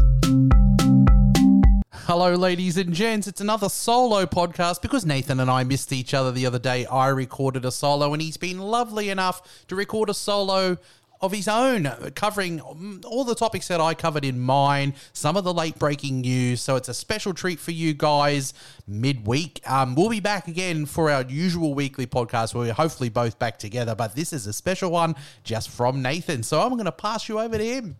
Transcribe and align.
Hello, 2.07 2.37
ladies 2.37 2.77
and 2.77 2.95
gents. 2.95 3.27
It's 3.27 3.41
another 3.41 3.69
solo 3.69 4.27
podcast 4.27 4.81
because 4.81 5.05
Nathan 5.05 5.41
and 5.41 5.51
I 5.51 5.65
missed 5.65 5.93
each 5.93 6.15
other 6.15 6.31
the 6.31 6.47
other 6.47 6.61
day. 6.61 6.87
I 6.87 7.09
recorded 7.09 7.65
a 7.65 7.73
solo, 7.73 8.13
and 8.13 8.23
he's 8.23 8.37
been 8.37 8.61
lovely 8.61 9.11
enough 9.11 9.43
to 9.67 9.75
record 9.75 10.09
a 10.09 10.15
solo 10.15 10.79
of 11.25 11.33
his 11.33 11.49
own, 11.49 11.85
covering 12.15 12.61
all 12.61 13.25
the 13.25 13.35
topics 13.35 13.69
that 13.69 13.81
I 13.81 13.95
covered 13.95 14.27
in 14.27 14.39
mine, 14.39 14.95
some 15.15 15.39
of 15.39 15.45
the 15.45 15.55
late 15.55 15.79
breaking 15.79 16.21
news. 16.21 16.61
So 16.61 16.77
it's 16.77 16.89
a 16.91 16.95
special 16.95 17.33
treat 17.33 17.59
for 17.59 17.71
you 17.71 17.95
guys 17.95 18.53
midweek. 18.87 19.61
Um, 19.67 19.95
we'll 19.95 20.11
be 20.11 20.21
back 20.21 20.49
again 20.49 20.85
for 20.85 21.11
our 21.11 21.23
usual 21.23 21.73
weekly 21.73 22.07
podcast 22.07 22.55
where 22.55 22.67
we're 22.67 22.75
hopefully 22.75 23.09
both 23.09 23.39
back 23.39 23.59
together, 23.59 23.95
but 23.95 24.15
this 24.15 24.35
is 24.35 24.47
a 24.47 24.53
special 24.53 24.91
one 24.91 25.15
just 25.45 25.71
from 25.71 26.03
Nathan. 26.03 26.43
So 26.43 26.61
I'm 26.61 26.73
going 26.73 26.85
to 26.85 26.93
pass 26.93 27.27
you 27.29 27.41
over 27.41 27.57
to 27.57 27.65
him. 27.65 27.97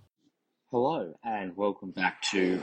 Hello 0.71 1.15
and 1.25 1.57
welcome 1.57 1.93
back 1.93 2.21
to 2.33 2.63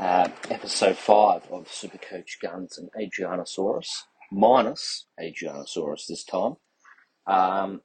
uh, 0.00 0.28
episode 0.50 0.96
five 0.96 1.42
of 1.52 1.68
Supercoach 1.68 2.40
Guns 2.42 2.76
and 2.76 2.90
Adrianasaurus, 2.98 3.88
minus 4.32 5.06
Adrianasaurus 5.20 6.06
this 6.08 6.24
time. 6.24 6.56
Um, 7.28 7.82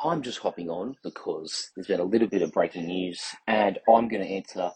I'm 0.00 0.22
just 0.22 0.38
hopping 0.38 0.70
on 0.70 0.94
because 1.02 1.70
there's 1.74 1.88
been 1.88 2.00
a 2.00 2.04
little 2.04 2.28
bit 2.28 2.42
of 2.42 2.52
breaking 2.52 2.86
news, 2.86 3.20
and 3.46 3.78
I'm 3.88 4.08
going 4.08 4.22
to 4.22 4.30
answer. 4.30 4.70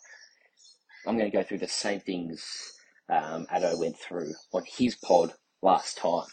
I'm 1.07 1.19
going 1.19 1.31
to 1.31 1.37
go 1.37 1.43
through 1.43 1.59
the 1.59 1.69
same 1.69 2.01
things 2.01 2.73
um, 3.13 3.47
Addo 3.53 3.79
went 3.79 3.99
through 3.99 4.33
on 4.53 4.63
his 4.67 4.97
pod 4.97 5.33
last 5.63 5.99
time. 5.99 6.27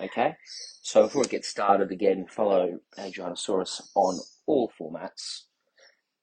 Okay, 0.00 0.34
so 0.82 1.04
before 1.04 1.22
we 1.22 1.28
get 1.28 1.44
started 1.44 1.92
again, 1.92 2.26
follow 2.28 2.80
Adrianasaurus 2.98 3.80
on 3.94 4.18
all 4.46 4.72
formats. 4.80 5.42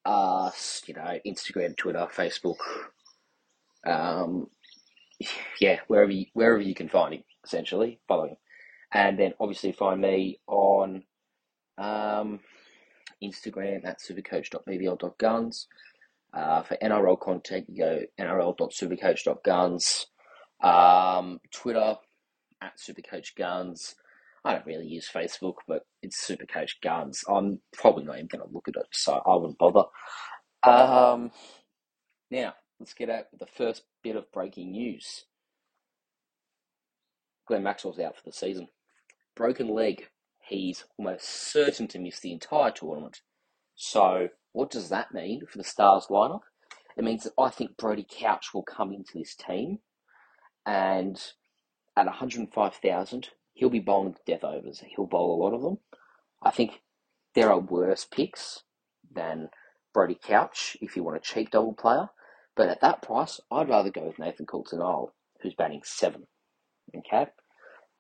Uh, 0.04 0.52
you 0.88 0.96
know, 0.96 1.20
Instagram, 1.26 1.78
Twitter, 1.78 2.08
Facebook, 2.14 2.58
um, 3.86 4.48
yeah, 5.62 5.80
wherever 5.88 6.12
you, 6.12 6.26
wherever 6.34 6.60
you 6.60 6.76
can 6.76 6.90
find 6.90 7.14
him, 7.14 7.24
essentially, 7.46 8.02
follow 8.08 8.26
him. 8.26 8.38
And 8.92 9.18
then 9.18 9.34
obviously 9.40 9.72
find 9.72 10.02
me 10.02 10.42
on 10.48 11.04
um, 11.82 12.40
Instagram 13.24 13.86
at 13.86 14.00
supercoach.bbl.guns. 14.00 15.68
Uh, 16.34 16.64
for 16.64 16.78
NRL 16.82 17.20
content, 17.20 17.66
you 17.68 17.84
go 17.84 18.02
nrl.supercoach.guns. 18.20 20.08
Um, 20.64 21.40
Twitter 21.52 21.96
at 22.62 22.78
supercoachguns. 22.78 23.96
I 24.44 24.54
don't 24.54 24.66
really 24.66 24.88
use 24.88 25.10
Facebook, 25.14 25.56
but 25.68 25.86
it's 26.02 26.26
Supercoach 26.26 26.82
Guns. 26.82 27.24
I'm 27.28 27.60
probably 27.74 28.06
not 28.06 28.16
even 28.16 28.28
going 28.28 28.44
to 28.44 28.54
look 28.54 28.68
at 28.68 28.76
it, 28.76 28.88
so 28.92 29.22
I 29.26 29.36
wouldn't 29.36 29.60
bother. 29.60 29.84
Um, 30.64 31.32
now, 32.32 32.56
let's 32.80 32.94
get 32.96 33.10
out 33.10 33.26
the 33.38 33.46
first 33.46 33.84
bit 34.04 34.16
of 34.16 34.32
breaking 34.32 34.72
news. 34.72 35.26
Glenn 37.48 37.64
Maxwell's 37.64 38.00
out 38.00 38.16
for 38.16 38.24
the 38.26 38.34
season. 38.34 38.68
Broken 39.36 39.68
leg. 39.68 40.08
He's 40.52 40.84
almost 40.98 41.26
certain 41.26 41.88
to 41.90 42.00
miss 42.00 42.20
the 42.20 42.34
entire 42.34 42.72
tournament. 42.72 43.22
So, 43.76 44.28
what 44.52 44.70
does 44.70 44.90
that 44.90 45.14
mean 45.14 45.46
for 45.50 45.58
the 45.58 45.64
Stars 45.64 46.08
lineup? 46.10 46.42
It 46.98 47.06
means 47.06 47.24
that 47.24 47.34
I 47.40 47.50
think 47.50 47.78
Brody 47.78 48.06
Couch 48.10 48.48
will 48.54 48.64
come 48.64 48.92
into 48.92 49.14
this 49.16 49.34
team, 49.34 49.80
and 50.66 51.18
at 51.96 52.06
105,000, 52.06 53.30
he'll 53.54 53.70
be 53.70 53.80
bowling 53.80 54.16
death 54.26 54.44
overs. 54.44 54.84
He'll 54.94 55.08
bowl 55.08 55.36
a 55.36 55.42
lot 55.42 55.54
of 55.56 55.62
them. 55.62 55.78
I 56.44 56.52
think 56.52 56.82
there 57.34 57.50
are 57.50 57.60
worse 57.60 58.06
picks 58.06 58.64
than 59.10 59.50
Brody 59.94 60.18
Couch 60.22 60.76
if 60.82 60.98
you 60.98 61.04
want 61.04 61.18
a 61.18 61.22
cheap 61.22 61.52
double 61.52 61.74
player. 61.74 62.10
But 62.58 62.68
at 62.68 62.82
that 62.82 63.02
price, 63.02 63.40
I'd 63.50 63.70
rather 63.70 63.90
go 63.90 64.04
with 64.04 64.20
Nathan 64.20 64.46
Coulter-Nile, 64.46 65.14
who's 65.42 65.56
batting 65.56 65.82
seven. 65.86 66.28
Okay, 66.94 67.28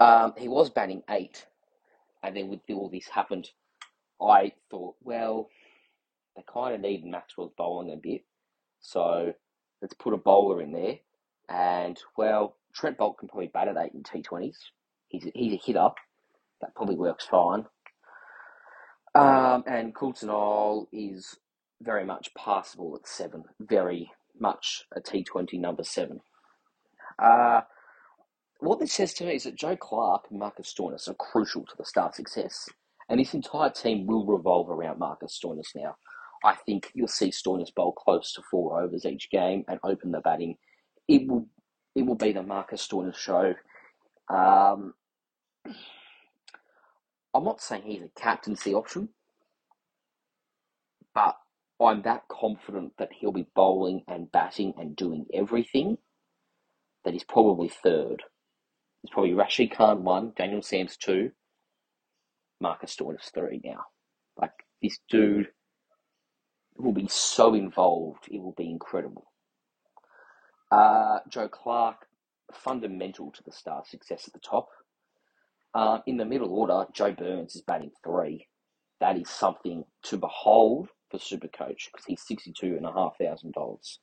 um, 0.01 0.34
he 0.38 0.50
was 0.50 0.69
batting 0.69 1.03
eight, 1.09 1.45
and 2.24 2.36
then 2.36 2.50
with 2.50 2.59
all 2.70 2.90
this 2.90 3.08
happened, 3.08 3.50
I 4.22 4.54
thought, 4.70 4.96
well, 5.02 5.50
they 6.36 6.44
kind 6.52 6.76
of 6.76 6.82
need 6.82 7.06
Maxwell's 7.06 7.54
bowling 7.58 7.92
a 7.92 7.98
bit, 7.98 8.24
so 8.80 9.34
let's 9.82 9.94
put 9.94 10.14
a 10.14 10.18
bowler 10.18 10.62
in 10.62 10.72
there. 10.72 11.00
And 11.50 12.00
well, 12.18 12.56
Trent 12.74 12.98
Boult 12.98 13.18
can 13.18 13.28
probably 13.28 13.48
bat 13.48 13.68
at 13.68 13.78
eight 13.78 13.94
in 13.94 14.04
T20s. 14.04 14.56
He's 15.09 15.26
a, 15.26 15.32
he's 15.34 15.54
a 15.54 15.62
hitter. 15.64 15.90
That 16.62 16.76
probably 16.76 16.96
works 16.96 17.26
fine. 17.26 17.66
Um, 19.14 19.64
and 19.68 19.94
Coulter-Nile 19.94 20.88
is 20.94 21.36
very 21.82 22.06
much 22.06 22.34
passable 22.36 22.96
at 22.96 23.08
seven. 23.08 23.44
Very 23.59 24.12
much 24.40 24.86
a 24.96 25.02
T20 25.02 25.59
number 25.59 25.84
seven. 25.84 26.22
Uh, 27.20 27.62
what 28.61 28.79
this 28.79 28.94
says 28.94 29.13
to 29.16 29.25
me 29.25 29.35
is 29.35 29.44
that 29.44 29.55
Joe 29.55 29.75
Clarke 29.75 30.27
and 30.29 30.39
Marcus 30.39 30.73
Stoinis 30.73 31.07
are 31.07 31.16
crucial 31.16 31.66
to 31.66 31.75
the 31.77 31.85
Star 31.85 32.11
success, 32.13 32.69
and 33.09 33.19
this 33.19 33.33
entire 33.33 33.72
team 33.72 34.05
will 34.05 34.25
revolve 34.25 34.69
around 34.69 34.99
Marcus 34.99 35.39
Stoinis 35.44 35.75
now. 35.75 35.95
I 36.44 36.55
think 36.66 36.91
you'll 36.94 37.07
see 37.07 37.29
Stoinis 37.29 37.73
bowl 37.73 37.94
close 37.94 38.33
to 38.33 38.41
four 38.49 38.81
overs 38.81 39.05
each 39.05 39.29
game 39.31 39.63
and 39.67 39.79
open 39.83 40.11
the 40.11 40.22
batting. 40.22 40.55
It 41.07 41.27
will 41.27 41.47
it 41.95 42.05
will 42.05 42.16
be 42.16 42.31
the 42.31 42.44
Marcus 42.44 42.88
Stoinis 42.88 43.16
show. 43.17 43.53
Um, 44.29 44.93
I'm 47.33 47.43
not 47.43 47.61
saying 47.61 47.83
he's 47.85 48.03
a 48.03 48.19
captaincy 48.19 48.73
option, 48.73 49.09
but 51.13 51.35
I'm 51.79 52.03
that 52.03 52.23
confident 52.29 52.93
that 52.99 53.09
he'll 53.11 53.31
be 53.31 53.47
bowling 53.55 54.03
and 54.07 54.31
batting 54.31 54.73
and 54.78 54.95
doing 54.95 55.25
everything 55.33 55.97
that 57.03 57.13
he's 57.13 57.23
probably 57.23 57.69
third. 57.69 58.23
It's 59.03 59.13
probably 59.13 59.34
Rashid 59.34 59.72
Khan 59.72 60.03
one, 60.03 60.34
Daniel 60.38 60.62
Sams 60.62 60.97
two, 60.97 61.31
Marcus 62.59 62.95
Stoinis 62.95 63.31
three 63.34 63.62
now. 63.63 63.85
Like 64.39 64.51
this 64.81 65.00
dude 65.09 65.47
will 66.78 66.94
be 66.94 67.07
so 67.07 67.53
involved, 67.53 68.28
it 68.29 68.41
will 68.41 68.56
be 68.57 68.69
incredible. 68.69 69.25
Uh, 70.72 71.19
Joe 71.29 71.50
Clarke, 71.50 72.06
fundamental 72.53 73.31
to 73.31 73.44
the 73.44 73.51
Star 73.51 73.84
success 73.85 74.28
at 74.28 74.34
the 74.34 74.40
top. 74.40 74.69
Uh, 75.73 76.00
in 76.06 76.17
the 76.17 76.25
middle 76.25 76.53
order, 76.53 76.85
Joe 76.94 77.11
Burns 77.11 77.56
is 77.56 77.61
batting 77.61 77.91
three. 78.03 78.47
That 79.00 79.17
is 79.17 79.29
something 79.29 79.84
to 80.03 80.17
behold 80.17 80.90
for 81.09 81.17
Supercoach 81.17 81.88
because 81.91 82.06
he's 82.07 82.22
sixty-two 82.22 82.75
and 82.78 82.85
a 82.85 82.91
half 82.91 83.17
thousand 83.17 83.53
dollars. 83.53 84.00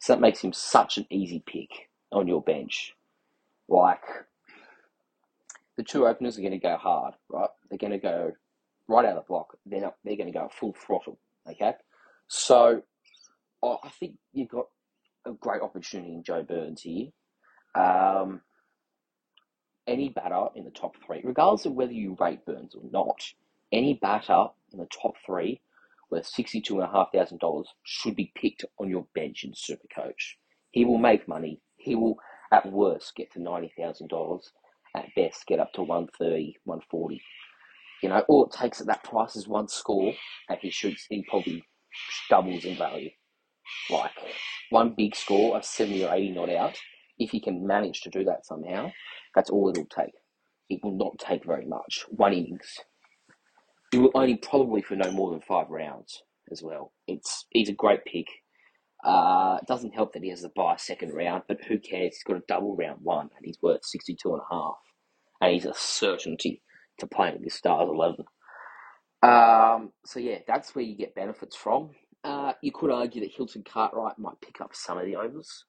So 0.00 0.12
that 0.12 0.20
makes 0.20 0.40
him 0.40 0.52
such 0.52 0.98
an 0.98 1.06
easy 1.10 1.42
pick 1.46 1.70
on 2.12 2.26
your 2.28 2.42
bench. 2.42 2.92
Like 3.68 4.02
the 5.76 5.82
two 5.82 6.06
openers 6.06 6.38
are 6.38 6.42
going 6.42 6.52
to 6.52 6.58
go 6.58 6.76
hard, 6.76 7.14
right? 7.28 7.50
They're 7.68 7.78
going 7.78 7.92
to 7.92 7.98
go 7.98 8.32
right 8.88 9.04
out 9.04 9.16
of 9.16 9.24
the 9.24 9.28
block. 9.28 9.56
They're 9.66 9.80
not, 9.80 9.96
they're 10.04 10.16
going 10.16 10.32
to 10.32 10.38
go 10.38 10.48
full 10.50 10.74
throttle. 10.74 11.18
Okay, 11.48 11.74
so 12.28 12.82
I 13.62 13.88
think 14.00 14.16
you've 14.32 14.48
got 14.48 14.66
a 15.24 15.32
great 15.32 15.62
opportunity 15.62 16.12
in 16.12 16.22
Joe 16.22 16.42
Burns 16.42 16.82
here. 16.82 17.08
Um, 17.74 18.40
any 19.86 20.08
batter 20.08 20.46
in 20.54 20.64
the 20.64 20.70
top 20.70 20.96
three, 21.04 21.20
regardless 21.22 21.66
of 21.66 21.72
whether 21.72 21.92
you 21.92 22.16
rate 22.18 22.44
Burns 22.44 22.74
or 22.74 22.82
not, 22.90 23.20
any 23.72 23.94
batter 23.94 24.46
in 24.72 24.78
the 24.78 24.86
top 24.86 25.14
three 25.24 25.60
worth 26.10 26.30
$62,500 26.32 27.64
should 27.82 28.16
be 28.16 28.32
picked 28.34 28.64
on 28.78 28.88
your 28.88 29.06
bench 29.14 29.44
in 29.44 29.52
Supercoach. 29.52 30.36
He 30.70 30.84
will 30.84 30.98
make 30.98 31.28
money. 31.28 31.60
He 31.76 31.94
will, 31.94 32.18
at 32.52 32.70
worst, 32.70 33.14
get 33.16 33.32
to 33.32 33.38
$90,000. 33.38 34.40
At 34.96 35.06
best, 35.14 35.46
get 35.46 35.60
up 35.60 35.72
to 35.74 35.82
130, 35.82 36.56
140. 36.64 37.20
You 38.02 38.08
know, 38.08 38.24
all 38.28 38.46
it 38.46 38.52
takes 38.52 38.80
at 38.80 38.86
that 38.86 39.04
price 39.04 39.36
is 39.36 39.48
one 39.48 39.68
score, 39.68 40.12
and 40.48 40.58
he 40.60 40.70
shoots, 40.70 41.06
he 41.08 41.24
probably 41.28 41.64
doubles 42.30 42.64
in 42.64 42.76
value. 42.76 43.10
Like 43.90 44.12
one 44.70 44.94
big 44.96 45.16
score, 45.16 45.58
a 45.58 45.62
70 45.62 46.04
or 46.04 46.14
80 46.14 46.30
not 46.30 46.50
out. 46.50 46.76
If 47.18 47.30
he 47.30 47.40
can 47.40 47.66
manage 47.66 48.02
to 48.02 48.10
do 48.10 48.24
that 48.24 48.46
somehow, 48.46 48.90
that's 49.34 49.50
all 49.50 49.68
it'll 49.68 49.86
take. 49.86 50.12
It 50.68 50.80
will 50.82 50.96
not 50.96 51.18
take 51.18 51.44
very 51.44 51.66
much. 51.66 52.04
One 52.10 52.32
innings. 52.32 52.78
It 53.92 53.98
will 53.98 54.10
only 54.14 54.36
probably 54.36 54.82
for 54.82 54.96
no 54.96 55.10
more 55.12 55.30
than 55.30 55.40
five 55.40 55.70
rounds 55.70 56.22
as 56.50 56.62
well. 56.62 56.92
It's 57.06 57.46
he's 57.50 57.68
a 57.68 57.72
great 57.74 58.04
pick. 58.04 58.26
Uh, 59.06 59.58
it 59.62 59.68
doesn't 59.68 59.94
help 59.94 60.12
that 60.12 60.24
he 60.24 60.30
has 60.30 60.44
a 60.44 60.50
second 60.78 61.14
round, 61.14 61.44
but 61.46 61.64
who 61.64 61.78
cares? 61.78 62.14
He's 62.16 62.24
got 62.24 62.38
a 62.38 62.42
double 62.48 62.74
round 62.74 62.98
one 63.02 63.30
and 63.36 63.44
he's 63.46 63.58
worth 63.62 63.84
62 63.84 64.32
and 64.32 64.42
a 64.42 64.54
half. 64.54 64.74
And 65.40 65.52
he's 65.52 65.64
a 65.64 65.74
certainty 65.74 66.62
to 66.98 67.06
play 67.06 67.32
in 67.34 67.42
this 67.42 67.54
Stars 67.54 67.88
11. 67.88 68.24
Um, 69.22 69.92
so 70.04 70.18
yeah, 70.18 70.38
that's 70.48 70.74
where 70.74 70.84
you 70.84 70.96
get 70.96 71.14
benefits 71.14 71.54
from. 71.54 71.90
Uh, 72.24 72.54
you 72.62 72.72
could 72.72 72.90
argue 72.90 73.20
that 73.20 73.32
Hilton 73.36 73.62
Cartwright 73.62 74.18
might 74.18 74.40
pick 74.40 74.60
up 74.60 74.74
some 74.74 74.98
of 74.98 75.04
the 75.04 75.14
overs. 75.14 75.64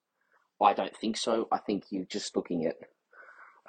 I 0.59 0.73
don't 0.73 0.95
think 0.97 1.15
so. 1.15 1.47
I 1.51 1.59
think 1.59 1.83
you're 1.91 2.05
just 2.05 2.35
looking 2.35 2.65
at 2.65 2.75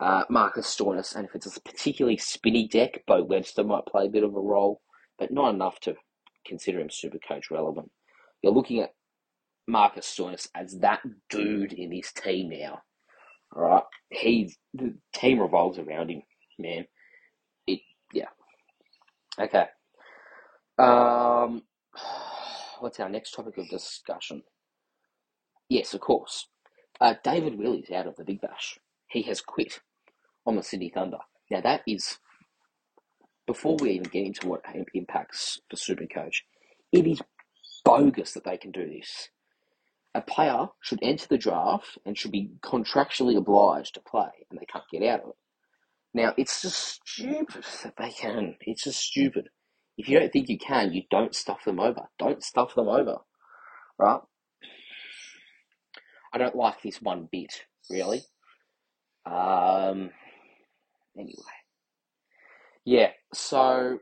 uh, 0.01 0.25
Marcus 0.31 0.75
Stoinis, 0.75 1.15
and 1.15 1.27
if 1.27 1.35
it's 1.35 1.55
a 1.55 1.61
particularly 1.61 2.17
spinny 2.17 2.67
deck, 2.67 3.05
Beau 3.07 3.23
Webster 3.23 3.65
might 3.65 3.85
play 3.85 4.07
a 4.07 4.11
bit 4.11 4.25
of 4.25 4.35
a 4.35 4.41
role, 4.41 4.81
but 5.19 5.31
not 5.31 5.55
enough 5.55 5.79
to 5.81 5.95
consider 6.47 6.81
him 6.81 6.89
super 6.91 7.19
coach 7.19 7.51
relevant. 7.51 7.91
You're 8.43 8.55
looking 8.55 8.81
at 8.81 8.95
Marcus 9.69 10.07
Stoinis 10.07 10.49
as 10.55 10.79
that 10.81 11.01
dude 11.31 11.73
in 11.75 11.93
his 11.93 12.11
team 12.13 12.51
now. 12.51 12.81
All 13.55 13.63
right, 13.63 13.83
he's 14.11 14.57
the 14.75 14.95
team 15.15 15.41
revolves 15.41 15.79
around 15.79 16.11
him, 16.11 16.23
man. 16.59 16.87
It, 17.67 17.81
yeah. 18.13 18.29
Okay. 19.39 19.67
Um, 20.79 21.63
what's 22.81 23.01
our 23.01 23.09
next 23.09 23.33
topic 23.33 23.59
of 23.59 23.69
discussion? 23.69 24.43
Yes, 25.69 25.95
of 25.95 26.01
course. 26.01 26.49
Uh, 27.01 27.15
David 27.23 27.59
Willey's 27.59 27.91
out 27.91 28.07
of 28.07 28.17
the 28.17 28.25
Big 28.25 28.41
Bash. 28.41 28.79
He 29.09 29.23
has 29.23 29.41
quit 29.41 29.81
on 30.47 30.57
the 30.57 30.63
Sydney 30.63 30.91
Thunder. 30.91 31.19
Now 31.51 31.61
that 31.61 31.83
is 31.87 32.19
before 33.47 33.77
we 33.81 33.91
even 33.93 34.05
get 34.05 34.27
into 34.27 34.49
what 34.49 34.63
impacts 34.95 35.61
for 35.71 35.77
Supercoach, 35.77 36.43
it 36.93 37.07
is 37.07 37.21
bogus 37.85 38.33
that 38.33 38.45
they 38.45 38.57
can 38.59 38.71
do 38.71 38.89
this. 38.89 39.29
A 40.15 40.21
player 40.23 40.69
should 40.81 40.99
enter 41.03 41.27
the 41.29 41.39
draft 41.39 41.99
and 42.05 42.17
should 42.17 42.33
be 42.33 42.53
contractually 42.63 43.37
obliged 43.37 43.95
to 43.95 44.01
play, 44.01 44.31
and 44.51 44.59
they 44.59 44.67
can't 44.67 44.85
get 44.91 45.03
out 45.03 45.21
of 45.21 45.29
it. 45.31 45.37
Now 46.15 46.35
it's 46.37 46.63
just 46.63 47.01
stupid 47.07 47.65
that 47.83 47.95
they 47.99 48.11
can. 48.11 48.57
It's 48.63 48.85
just 48.85 49.01
stupid. 49.01 49.51
If 49.97 50.09
you 50.09 50.19
don't 50.19 50.33
think 50.33 50.49
you 50.49 50.59
can, 50.59 50.93
you 50.93 51.03
don't 51.11 51.35
stuff 51.35 51.65
them 51.65 51.81
over. 51.81 52.09
Don't 52.19 52.43
stuff 52.43 52.75
them 52.75 52.89
over, 52.89 53.19
right? 53.99 54.21
I 56.33 56.39
don't 56.39 56.57
like 56.57 56.83
this 56.83 57.03
one 57.03 57.29
bit, 57.31 57.65
really. 57.91 58.23
Um, 59.27 60.11
anyway. 61.17 61.59
Yeah, 62.85 63.11
so 63.35 63.99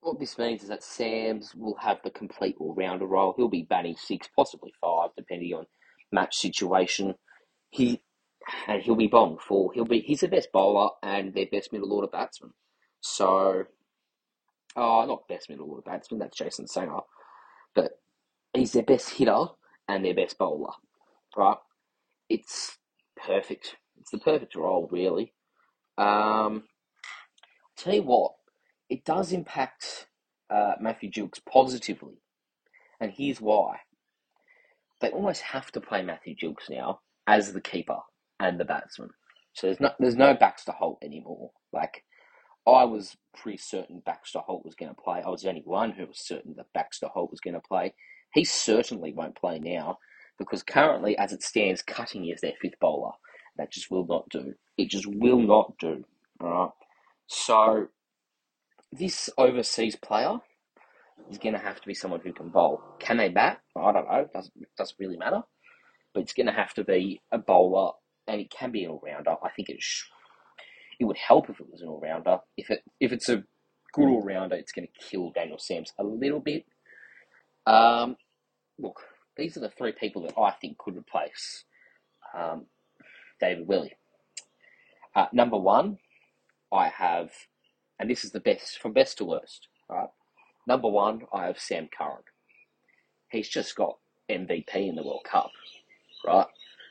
what 0.00 0.18
this 0.18 0.38
means 0.38 0.62
is 0.62 0.68
that 0.68 0.82
Sams 0.82 1.54
will 1.54 1.76
have 1.76 1.98
the 2.02 2.10
complete 2.10 2.56
all 2.58 2.74
rounder 2.74 3.06
role. 3.06 3.34
He'll 3.36 3.48
be 3.48 3.66
batting 3.68 3.96
six, 3.96 4.28
possibly 4.34 4.72
five, 4.80 5.10
depending 5.16 5.54
on 5.54 5.66
match 6.12 6.36
situation. 6.36 7.14
He 7.70 8.02
and 8.66 8.82
he'll 8.82 8.96
be 8.96 9.06
bong 9.06 9.38
for 9.38 9.72
he'll 9.74 9.84
be 9.84 10.00
he's 10.00 10.20
the 10.20 10.28
best 10.28 10.50
bowler 10.52 10.90
and 11.02 11.34
their 11.34 11.46
best 11.52 11.72
middle 11.72 11.92
order 11.92 12.08
batsman. 12.08 12.52
So 13.00 13.64
oh 14.76 15.04
not 15.06 15.28
best 15.28 15.50
middle 15.50 15.70
order 15.70 15.82
batsman, 15.82 16.20
that's 16.20 16.36
Jason 16.36 16.66
Sangha. 16.66 17.02
But 17.74 17.92
he's 18.54 18.72
their 18.72 18.82
best 18.82 19.10
hitter 19.10 19.46
and 19.86 20.04
their 20.04 20.14
best 20.14 20.38
bowler. 20.38 20.72
Right? 21.36 21.58
It's 22.28 22.78
perfect. 23.16 23.76
It's 24.00 24.10
the 24.10 24.18
perfect 24.18 24.54
role, 24.56 24.88
really. 24.90 25.34
Um, 25.98 26.64
tell 27.76 27.94
you 27.94 28.02
what, 28.02 28.32
it 28.90 29.04
does 29.04 29.32
impact 29.32 30.08
uh, 30.50 30.74
Matthew 30.80 31.10
Gilkes 31.10 31.40
positively, 31.48 32.20
and 33.00 33.12
here's 33.12 33.40
why. 33.40 33.78
They 35.00 35.08
almost 35.10 35.40
have 35.42 35.72
to 35.72 35.80
play 35.80 36.02
Matthew 36.02 36.34
Gilkes 36.36 36.68
now 36.68 37.00
as 37.26 37.54
the 37.54 37.60
keeper 37.60 37.98
and 38.38 38.60
the 38.60 38.66
batsman. 38.66 39.10
So 39.54 39.66
there's 39.68 39.80
no 39.80 39.90
there's 39.98 40.16
no 40.16 40.34
Baxter 40.34 40.72
Holt 40.72 40.98
anymore. 41.02 41.52
Like 41.72 42.04
I 42.66 42.84
was 42.84 43.16
pretty 43.36 43.58
certain 43.58 44.02
Baxter 44.04 44.40
Holt 44.40 44.64
was 44.64 44.74
going 44.74 44.94
to 44.94 45.00
play. 45.00 45.22
I 45.24 45.30
was 45.30 45.42
the 45.42 45.48
only 45.48 45.62
one 45.64 45.92
who 45.92 46.06
was 46.06 46.18
certain 46.18 46.54
that 46.56 46.72
Baxter 46.74 47.08
Holt 47.08 47.30
was 47.30 47.40
going 47.40 47.54
to 47.54 47.60
play. 47.60 47.94
He 48.34 48.44
certainly 48.44 49.12
won't 49.12 49.36
play 49.36 49.58
now 49.58 49.98
because 50.38 50.62
currently, 50.62 51.16
as 51.18 51.32
it 51.32 51.42
stands, 51.42 51.82
Cutting 51.82 52.28
is 52.28 52.40
their 52.40 52.52
fifth 52.60 52.78
bowler. 52.80 53.12
That 53.56 53.72
just 53.72 53.90
will 53.90 54.06
not 54.06 54.28
do. 54.30 54.54
It 54.78 54.88
just 54.90 55.06
will 55.06 55.40
not 55.40 55.74
do. 55.78 56.04
All 56.40 56.48
right. 56.48 56.70
So 57.26 57.88
this 58.92 59.30
overseas 59.38 59.96
player 59.96 60.38
is 61.30 61.38
going 61.38 61.54
to 61.54 61.60
have 61.60 61.80
to 61.80 61.86
be 61.86 61.94
someone 61.94 62.20
who 62.20 62.32
can 62.32 62.48
bowl. 62.48 62.82
Can 62.98 63.16
they 63.16 63.28
bat? 63.28 63.60
I 63.76 63.92
don't 63.92 64.06
know. 64.10 64.28
Doesn't 64.32 64.54
doesn't 64.76 64.98
really 64.98 65.16
matter. 65.16 65.42
But 66.14 66.22
it's 66.22 66.32
going 66.34 66.46
to 66.46 66.52
have 66.52 66.74
to 66.74 66.84
be 66.84 67.20
a 67.32 67.38
bowler, 67.38 67.92
and 68.26 68.40
it 68.40 68.50
can 68.50 68.72
be 68.72 68.84
an 68.84 68.90
all 68.90 69.02
rounder. 69.04 69.36
I 69.44 69.50
think 69.50 69.70
it 69.70 69.80
sh- 69.80 70.06
it 70.98 71.04
would 71.04 71.18
help 71.18 71.50
if 71.50 71.60
it 71.60 71.70
was 71.70 71.82
an 71.82 71.88
all 71.88 72.00
rounder. 72.00 72.38
If 72.56 72.70
it 72.70 72.82
if 73.00 73.12
it's 73.12 73.28
a 73.28 73.44
good 73.92 74.08
all 74.08 74.22
rounder, 74.22 74.56
it's 74.56 74.72
going 74.72 74.88
to 74.88 75.06
kill 75.08 75.30
Daniel 75.30 75.58
Sams 75.58 75.92
a 75.98 76.04
little 76.04 76.40
bit. 76.40 76.64
Um, 77.66 78.16
look, 78.78 79.00
these 79.36 79.56
are 79.56 79.60
the 79.60 79.70
three 79.70 79.92
people 79.92 80.22
that 80.22 80.34
I 80.38 80.52
think 80.52 80.78
could 80.78 80.96
replace 80.96 81.64
um, 82.36 82.66
David 83.40 83.66
Willey. 83.66 83.94
Uh, 85.14 85.26
number 85.32 85.58
one, 85.58 85.98
I 86.72 86.88
have, 86.88 87.30
and 88.00 88.10
this 88.10 88.24
is 88.24 88.32
the 88.32 88.40
best 88.40 88.80
from 88.80 88.94
best 88.94 89.18
to 89.18 89.24
worst. 89.24 89.68
Right, 89.88 90.08
number 90.66 90.88
one, 90.88 91.22
I 91.32 91.46
have 91.46 91.58
Sam 91.60 91.88
Curran. 91.96 92.22
He's 93.30 93.48
just 93.48 93.76
got 93.76 93.98
MVP 94.30 94.74
in 94.74 94.96
the 94.96 95.04
World 95.04 95.24
Cup. 95.30 95.50
Right, 96.26 96.46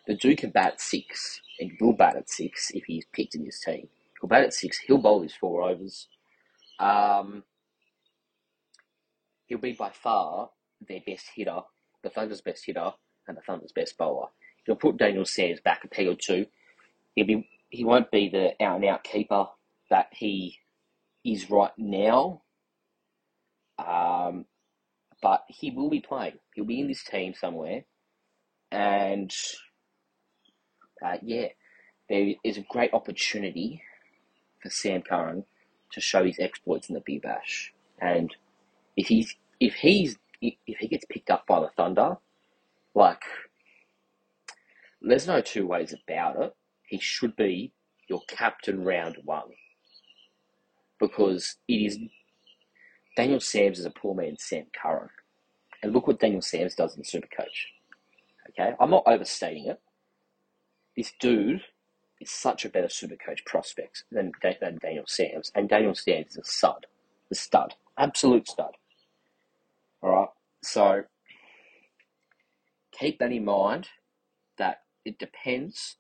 the 0.07 0.15
Duke 0.15 0.39
can 0.39 0.51
bat 0.51 0.73
at 0.73 0.81
six, 0.81 1.41
and 1.59 1.71
will 1.81 1.94
bat 1.94 2.15
at 2.15 2.29
six 2.29 2.71
if 2.73 2.85
he's 2.85 3.06
picked 3.11 3.35
in 3.35 3.44
his 3.44 3.59
team. 3.59 3.89
He'll 4.21 4.29
bat 4.29 4.44
at 4.44 4.53
six. 4.53 4.79
He'll 4.79 5.00
bowl 5.00 5.23
his 5.23 5.33
four 5.33 5.63
overs. 5.63 6.07
Um, 6.79 7.44
he'll 9.47 9.57
be 9.57 9.73
by 9.73 9.91
far 9.91 10.50
their 10.88 11.01
best 11.06 11.25
hitter, 11.35 11.59
the 12.03 12.09
Thunder's 12.09 12.41
best 12.41 12.65
hitter, 12.65 12.91
and 13.27 13.35
the 13.35 13.41
Thunder's 13.41 13.71
best 13.71 13.97
bowler. 13.97 14.27
He'll 14.65 14.75
put 14.75 14.97
Daniel 14.97 15.25
Sams 15.25 15.59
back 15.61 15.83
a 15.83 15.88
peg 15.88 16.07
or 16.07 16.15
two. 16.15 16.45
He'll 17.15 17.25
be 17.25 17.50
he 17.69 17.83
won't 17.83 18.11
be 18.11 18.29
the 18.29 18.51
out 18.63 18.77
and 18.77 18.85
out 18.85 19.03
keeper 19.03 19.45
that 19.89 20.07
he 20.11 20.57
is 21.25 21.50
right 21.50 21.71
now. 21.77 22.42
Um, 23.77 24.45
but 25.21 25.44
he 25.48 25.71
will 25.71 25.89
be 25.89 26.01
playing. 26.01 26.39
He'll 26.54 26.66
be 26.66 26.80
in 26.80 26.88
this 26.88 27.04
team 27.04 27.33
somewhere, 27.33 27.83
and 28.71 29.33
uh, 31.06 31.18
yeah, 31.21 31.48
there 32.10 32.33
is 32.44 32.57
a 32.57 32.66
great 32.69 32.94
opportunity 32.94 33.81
for 34.62 34.69
Sam 34.69 35.01
Curran 35.01 35.45
to 35.92 36.01
show 36.01 36.25
his 36.25 36.39
exploits 36.39 36.89
in 36.89 36.95
the 36.95 37.04
Big 37.06 37.21
Bash. 37.21 37.74
And 38.00 38.36
if 38.95 39.07
he's 39.07 39.36
if 39.60 39.75
he's 39.75 40.18
if 40.42 40.77
he 40.80 40.88
gets 40.88 41.06
picked 41.10 41.30
up 41.30 41.45
by 41.48 41.60
the 41.60 41.69
Thunder, 41.75 42.18
like 42.95 43.21
there's 45.01 45.27
no 45.27 45.42
two 45.42 45.68
ways 45.68 45.94
about 45.94 46.42
it. 46.42 46.56
He 46.83 47.00
should 47.00 47.36
be 47.36 47.71
your 48.07 48.21
captain 48.27 48.83
round 48.83 49.18
one 49.23 49.49
because 50.99 51.56
it 51.68 51.73
is 51.73 51.99
Daniel 53.15 53.39
Sams 53.39 53.79
is 53.79 53.85
a 53.85 53.91
poor 53.91 54.15
man's 54.15 54.44
Sam 54.44 54.65
Curran, 54.81 55.09
and 55.83 55.94
look 55.94 56.07
what 56.07 56.19
Daniel 56.19 56.41
Sams 56.41 56.75
does 56.75 56.95
in 56.95 57.03
Supercoach. 57.03 57.68
Okay, 58.49 58.73
I'm 58.79 58.89
not 58.89 59.03
overstating 59.06 59.65
it. 59.68 59.79
This 60.95 61.13
dude 61.19 61.61
is 62.19 62.29
such 62.31 62.65
a 62.65 62.69
better 62.69 62.87
Supercoach 62.87 63.45
prospect 63.45 64.03
than, 64.11 64.31
than 64.61 64.77
Daniel 64.81 65.06
Sams, 65.07 65.51
and 65.56 65.69
Daniel 65.69 65.95
Sams 65.95 66.31
is 66.31 66.37
a 66.37 66.44
stud, 66.44 66.85
a 67.31 67.35
stud, 67.35 67.75
absolute 67.97 68.47
stud. 68.47 68.75
All 70.01 70.11
right, 70.11 70.29
so 70.61 71.03
keep 72.91 73.19
that 73.19 73.31
in 73.31 73.45
mind. 73.45 73.87
That 74.57 74.81
it 75.06 75.19
depends 75.19 75.95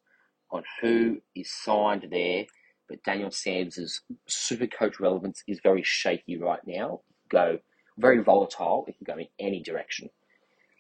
on 0.51 0.63
who 0.81 1.21
is 1.35 1.51
signed 1.51 2.07
there, 2.11 2.45
but 2.89 3.03
Daniel 3.03 3.31
Sams's 3.31 4.01
super 4.25 4.67
coach 4.67 4.99
relevance 4.99 5.43
is 5.47 5.59
very 5.61 5.83
shaky 5.83 6.37
right 6.37 6.65
now. 6.65 7.01
Go 7.29 7.59
very 7.97 8.23
volatile. 8.23 8.85
It 8.87 8.95
can 8.97 9.05
go 9.05 9.19
in 9.19 9.27
any 9.39 9.61
direction. 9.61 10.09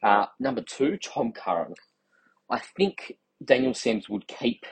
Uh, 0.01 0.25
number 0.39 0.61
two, 0.61 0.97
Tom 0.97 1.31
Curran. 1.31 1.75
I 2.49 2.59
think 2.59 3.17
Daniel 3.43 3.73
Sams 3.73 4.09
would 4.09 4.27
keep 4.27 4.65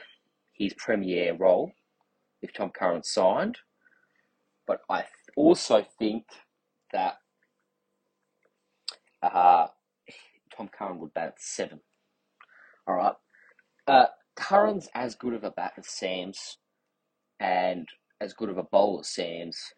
his 0.52 0.74
premier 0.74 1.34
role 1.34 1.72
if 2.42 2.52
Tom 2.52 2.70
Curran 2.70 3.04
signed, 3.04 3.58
but 4.66 4.80
I 4.90 5.04
also 5.36 5.84
think 5.98 6.24
that 6.92 7.18
uh, 9.22 9.66
Tom 10.56 10.68
Curran 10.68 10.98
would 10.98 11.14
bat 11.14 11.34
seven. 11.38 11.80
All 12.86 12.96
right. 12.96 13.14
Uh, 13.86 14.06
Curran's 14.34 14.88
as 14.94 15.14
good 15.14 15.34
of 15.34 15.44
a 15.44 15.50
bat 15.50 15.74
as 15.76 15.88
Sams 15.88 16.58
and 17.40 17.88
as 18.20 18.32
good 18.34 18.48
of 18.48 18.58
a 18.58 18.62
bowl 18.62 19.00
as 19.00 19.08
Sams. 19.08 19.74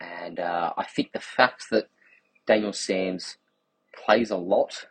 And 0.00 0.40
uh, 0.40 0.72
I 0.76 0.84
think 0.84 1.12
the 1.12 1.20
fact 1.20 1.66
that 1.70 1.88
Daniel 2.46 2.72
Sams 2.72 3.36
plays 3.94 4.30
a 4.30 4.36
lot 4.36 4.86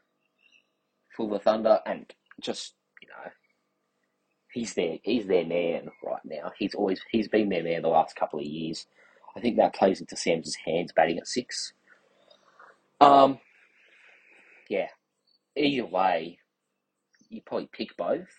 for 1.15 1.29
the 1.29 1.39
Thunder 1.39 1.79
and 1.85 2.13
just, 2.39 2.75
you 3.01 3.07
know, 3.09 3.31
he's 4.51 4.73
there 4.73 4.97
he's 5.03 5.27
their 5.27 5.45
man 5.45 5.89
right 6.03 6.21
now. 6.25 6.51
He's 6.57 6.75
always 6.75 7.01
he's 7.11 7.27
been 7.27 7.49
their 7.49 7.63
man 7.63 7.81
the 7.81 7.89
last 7.89 8.15
couple 8.15 8.39
of 8.39 8.45
years. 8.45 8.87
I 9.35 9.39
think 9.39 9.57
that 9.57 9.75
plays 9.75 10.01
into 10.01 10.15
Sam's 10.15 10.55
hands 10.55 10.91
batting 10.93 11.17
at 11.17 11.27
six. 11.27 11.73
Um 12.99 13.39
yeah. 14.69 14.87
Either 15.55 15.85
way, 15.85 16.39
you 17.29 17.41
probably 17.45 17.69
pick 17.73 17.95
both 17.97 18.29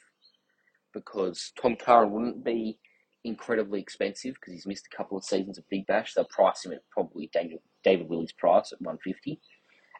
because 0.92 1.52
Tom 1.60 1.76
Curran 1.76 2.12
wouldn't 2.12 2.44
be 2.44 2.78
incredibly 3.24 3.80
expensive 3.80 4.34
because 4.34 4.52
he's 4.52 4.66
missed 4.66 4.88
a 4.92 4.96
couple 4.96 5.16
of 5.16 5.24
seasons 5.24 5.58
of 5.58 5.68
Big 5.68 5.86
Bash. 5.86 6.14
They'll 6.14 6.24
price 6.24 6.64
him 6.64 6.72
at 6.72 6.88
probably 6.90 7.30
Daniel, 7.32 7.60
David 7.84 8.08
Willey's 8.08 8.32
price 8.32 8.72
at 8.72 8.80
150 8.80 9.40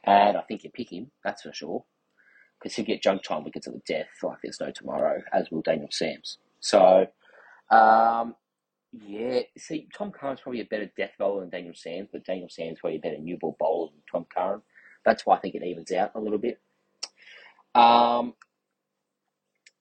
and 0.05 0.37
I 0.37 0.41
think 0.43 0.65
you 0.65 0.71
pick 0.71 0.93
him, 0.93 1.11
that's 1.25 1.43
for 1.43 1.53
sure. 1.53 1.85
Because 2.59 2.77
he'll 2.77 2.85
get 2.85 3.03
junk 3.03 3.23
time 3.23 3.45
wickets 3.45 3.67
at 3.67 3.73
the 3.73 3.83
death 3.87 4.09
like 4.23 4.39
there's 4.43 4.61
no 4.61 4.71
tomorrow, 4.71 5.23
as 5.33 5.51
will 5.51 5.63
Daniel 5.63 5.89
Sams. 5.91 6.39
So, 6.61 7.07
um, 7.71 8.37
yeah, 8.93 9.41
see, 9.57 9.89
Tom 9.97 10.13
Curran's 10.13 10.41
probably 10.41 10.61
a 10.61 10.65
better 10.65 10.91
death 10.97 11.13
bowler 11.19 11.41
than 11.41 11.51
Daniel 11.51 11.75
Sams, 11.75 12.09
but 12.13 12.25
Daniel 12.25 12.49
Sams 12.49 12.79
probably 12.81 12.99
a 12.99 13.01
better 13.01 13.19
new 13.19 13.37
ball 13.37 13.57
bowler 13.59 13.91
than 13.91 14.03
Tom 14.11 14.27
Curran. 14.33 14.63
That's 15.05 15.27
why 15.27 15.37
I 15.37 15.41
think 15.41 15.55
it 15.55 15.65
evens 15.65 15.91
out 15.93 16.13
a 16.15 16.21
little 16.21 16.39
bit. 16.39 16.61
Um, 17.75 18.35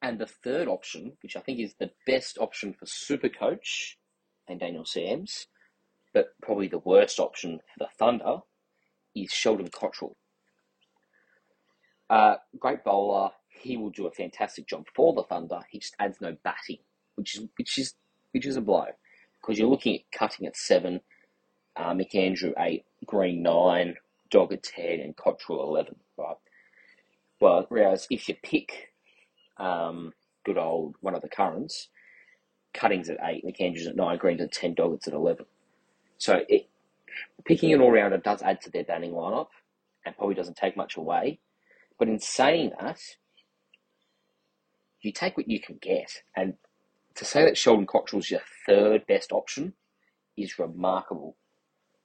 and 0.01 0.19
the 0.19 0.25
third 0.25 0.67
option, 0.67 1.13
which 1.21 1.35
I 1.35 1.41
think 1.41 1.59
is 1.59 1.75
the 1.79 1.91
best 2.07 2.37
option 2.39 2.73
for 2.73 2.85
Super 2.85 3.29
Coach 3.29 3.97
and 4.47 4.59
Daniel 4.59 4.85
Sams, 4.85 5.47
but 6.13 6.33
probably 6.41 6.67
the 6.67 6.79
worst 6.79 7.19
option 7.19 7.59
for 7.59 7.85
the 7.85 7.89
Thunder, 7.97 8.39
is 9.15 9.31
Sheldon 9.31 9.69
Cottrell. 9.69 10.15
Uh, 12.09 12.35
great 12.59 12.83
bowler. 12.83 13.31
He 13.49 13.77
will 13.77 13.89
do 13.89 14.07
a 14.07 14.11
fantastic 14.11 14.67
job 14.67 14.85
for 14.95 15.13
the 15.13 15.23
Thunder. 15.23 15.59
He 15.69 15.79
just 15.79 15.95
adds 15.99 16.19
no 16.19 16.35
batting, 16.43 16.79
which 17.15 17.37
is 17.37 17.47
which 17.57 17.77
is 17.77 17.93
which 18.31 18.45
is 18.45 18.57
a 18.57 18.61
blow 18.61 18.87
because 19.41 19.59
you're 19.59 19.69
looking 19.69 19.95
at 19.95 20.11
cutting 20.17 20.45
at 20.45 20.57
seven, 20.57 21.01
uh, 21.75 21.93
McAndrew 21.93 22.53
eight, 22.59 22.85
Green 23.05 23.41
nine, 23.41 23.95
Doggett 24.29 24.63
ten, 24.63 24.99
and 24.99 25.15
Cottrell 25.15 25.63
eleven. 25.63 25.95
Right. 26.17 26.35
Well, 27.39 27.65
whereas 27.69 28.07
if 28.09 28.27
you 28.27 28.35
pick 28.41 28.90
um, 29.57 30.13
good 30.45 30.57
old 30.57 30.95
one 31.01 31.15
of 31.15 31.21
the 31.21 31.29
Currans, 31.29 31.89
Cutting's 32.73 33.09
at 33.09 33.17
eight, 33.23 33.45
McAndrew's 33.45 33.87
at 33.87 33.95
nine, 33.95 34.17
Green's 34.17 34.41
at 34.41 34.51
ten, 34.51 34.73
Doggett's 34.73 35.07
at 35.07 35.13
eleven. 35.13 35.45
So 36.17 36.41
it, 36.47 36.69
picking 37.45 37.73
an 37.73 37.81
all 37.81 37.91
rounder 37.91 38.17
does 38.17 38.41
add 38.41 38.61
to 38.61 38.69
their 38.69 38.83
batting 38.83 39.11
lineup 39.11 39.47
and 40.05 40.15
probably 40.15 40.35
doesn't 40.35 40.57
take 40.57 40.77
much 40.77 40.97
away. 40.97 41.39
But 41.99 42.07
in 42.07 42.19
saying 42.19 42.71
that, 42.79 42.99
you 45.01 45.11
take 45.11 45.37
what 45.37 45.49
you 45.49 45.59
can 45.59 45.77
get. 45.81 46.21
And 46.35 46.55
to 47.15 47.25
say 47.25 47.43
that 47.43 47.57
Sheldon 47.57 47.87
Cottrell's 47.87 48.31
your 48.31 48.41
third 48.65 49.05
best 49.07 49.31
option 49.31 49.73
is 50.37 50.59
remarkable. 50.59 51.37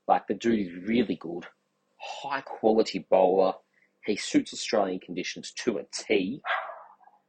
Like 0.08 0.26
the 0.26 0.34
dude 0.34 0.66
is 0.66 0.88
really 0.88 1.16
good, 1.16 1.46
high 1.98 2.40
quality 2.40 3.06
bowler. 3.10 3.54
He 4.04 4.16
suits 4.16 4.52
Australian 4.52 5.00
conditions 5.00 5.52
to 5.64 5.78
a 5.78 5.84
T 5.92 6.42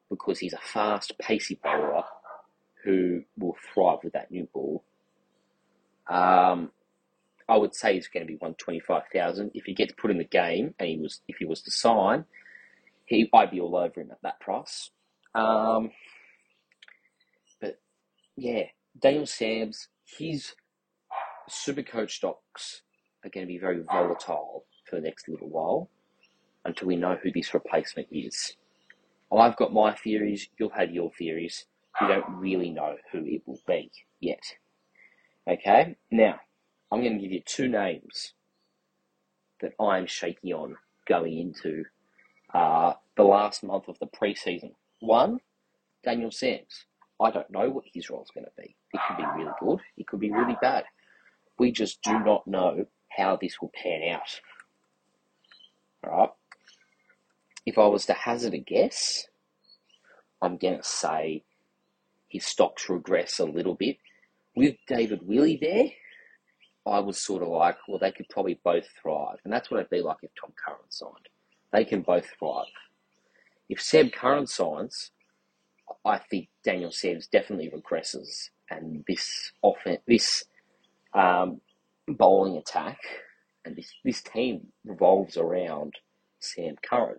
because 0.09 0.39
he's 0.39 0.53
a 0.53 0.59
fast, 0.59 1.17
pacey 1.19 1.59
bowler 1.63 2.03
who 2.83 3.23
will 3.37 3.55
thrive 3.73 3.99
with 4.03 4.13
that 4.13 4.31
new 4.31 4.47
ball. 4.53 4.83
Um, 6.09 6.71
I 7.49 7.57
would 7.57 7.75
say 7.75 7.93
he's 7.93 8.07
going 8.07 8.25
to 8.25 8.31
be 8.31 8.37
one 8.37 8.55
twenty 8.55 8.79
five 8.79 9.03
thousand. 9.13 9.51
If 9.53 9.65
he 9.65 9.73
gets 9.73 9.93
put 9.93 10.11
in 10.11 10.17
the 10.17 10.23
game 10.23 10.73
and 10.79 10.89
he 10.89 10.97
was, 10.97 11.21
if 11.27 11.37
he 11.37 11.45
was 11.45 11.61
to 11.63 11.71
sign, 11.71 12.25
he 13.05 13.29
I'd 13.33 13.51
be 13.51 13.59
all 13.59 13.75
over 13.75 14.01
him 14.01 14.11
at 14.11 14.21
that 14.23 14.39
price. 14.39 14.91
Um, 15.33 15.91
but 17.61 17.79
yeah, 18.35 18.63
Daniel 18.99 19.25
Sams, 19.25 19.87
his 20.17 20.53
super 21.47 21.83
coach 21.83 22.15
stocks 22.15 22.81
are 23.23 23.29
going 23.29 23.45
to 23.45 23.51
be 23.51 23.57
very 23.57 23.81
volatile 23.81 24.65
for 24.85 24.97
the 24.97 25.01
next 25.01 25.27
little 25.27 25.49
while 25.49 25.89
until 26.65 26.87
we 26.87 26.95
know 26.95 27.17
who 27.21 27.31
this 27.31 27.53
replacement 27.53 28.07
is. 28.11 28.55
I've 29.35 29.57
got 29.57 29.73
my 29.73 29.93
theories, 29.93 30.49
you'll 30.57 30.69
have 30.69 30.91
your 30.91 31.11
theories. 31.11 31.65
We 31.99 32.07
don't 32.07 32.29
really 32.29 32.69
know 32.69 32.95
who 33.11 33.25
it 33.25 33.41
will 33.45 33.59
be 33.67 33.91
yet. 34.19 34.43
Okay, 35.47 35.95
now 36.11 36.39
I'm 36.91 37.01
going 37.01 37.15
to 37.17 37.21
give 37.21 37.31
you 37.31 37.41
two 37.45 37.67
names 37.67 38.33
that 39.61 39.73
I'm 39.79 40.05
shaky 40.05 40.53
on 40.53 40.75
going 41.07 41.37
into 41.37 41.85
uh, 42.53 42.93
the 43.15 43.23
last 43.23 43.63
month 43.63 43.87
of 43.87 43.97
the 43.99 44.07
preseason. 44.07 44.71
One, 44.99 45.39
Daniel 46.03 46.31
Sams. 46.31 46.85
I 47.19 47.31
don't 47.31 47.49
know 47.49 47.69
what 47.69 47.85
his 47.91 48.09
role 48.09 48.21
is 48.21 48.31
going 48.31 48.45
to 48.45 48.61
be. 48.61 48.75
It 48.93 49.01
could 49.07 49.17
be 49.17 49.25
really 49.35 49.51
good. 49.59 49.79
It 49.97 50.07
could 50.07 50.19
be 50.19 50.31
really 50.31 50.57
bad. 50.61 50.83
We 51.57 51.71
just 51.71 52.01
do 52.03 52.19
not 52.19 52.45
know 52.45 52.85
how 53.09 53.37
this 53.41 53.59
will 53.59 53.71
pan 53.73 54.13
out. 54.13 54.39
All 56.03 56.17
right. 56.17 56.29
If 57.67 57.77
I 57.77 57.85
was 57.85 58.05
to 58.05 58.13
hazard 58.13 58.53
a 58.53 58.59
guess, 58.59 59.27
I'm 60.41 60.55
going 60.55 60.77
to 60.77 60.83
say 60.83 61.43
his 62.29 62.45
stocks 62.45 62.87
regress 62.87 63.39
a 63.39 63.43
little 63.43 63.75
bit. 63.75 63.97
With 64.55 64.77
David 64.87 65.27
Willey 65.27 65.59
there, 65.61 65.89
I 66.89 66.99
was 66.99 67.17
sort 67.17 67.43
of 67.43 67.49
like, 67.49 67.75
well, 67.85 67.99
they 67.99 68.13
could 68.13 68.29
probably 68.29 68.57
both 68.63 68.87
thrive. 69.01 69.39
And 69.43 69.51
that's 69.51 69.69
what 69.69 69.81
it'd 69.81 69.89
be 69.89 69.99
like 69.99 70.15
if 70.23 70.31
Tom 70.39 70.53
Curran 70.55 70.79
signed. 70.87 71.27
They 71.73 71.83
can 71.83 72.03
both 72.03 72.27
thrive. 72.39 72.67
If 73.67 73.81
Seb 73.81 74.13
Curran 74.13 74.47
signs, 74.47 75.11
I 76.05 76.19
think 76.19 76.47
Daniel 76.63 76.93
Sams 76.93 77.27
definitely 77.27 77.69
regresses. 77.69 78.49
And 78.69 79.03
this 79.09 79.51
often, 79.61 79.97
this 80.07 80.45
um, 81.13 81.59
bowling 82.07 82.55
attack 82.55 82.99
and 83.65 83.75
this, 83.75 83.91
this 84.05 84.21
team 84.21 84.67
revolves 84.85 85.35
around 85.35 85.95
Sam 86.39 86.77
Curran. 86.81 87.17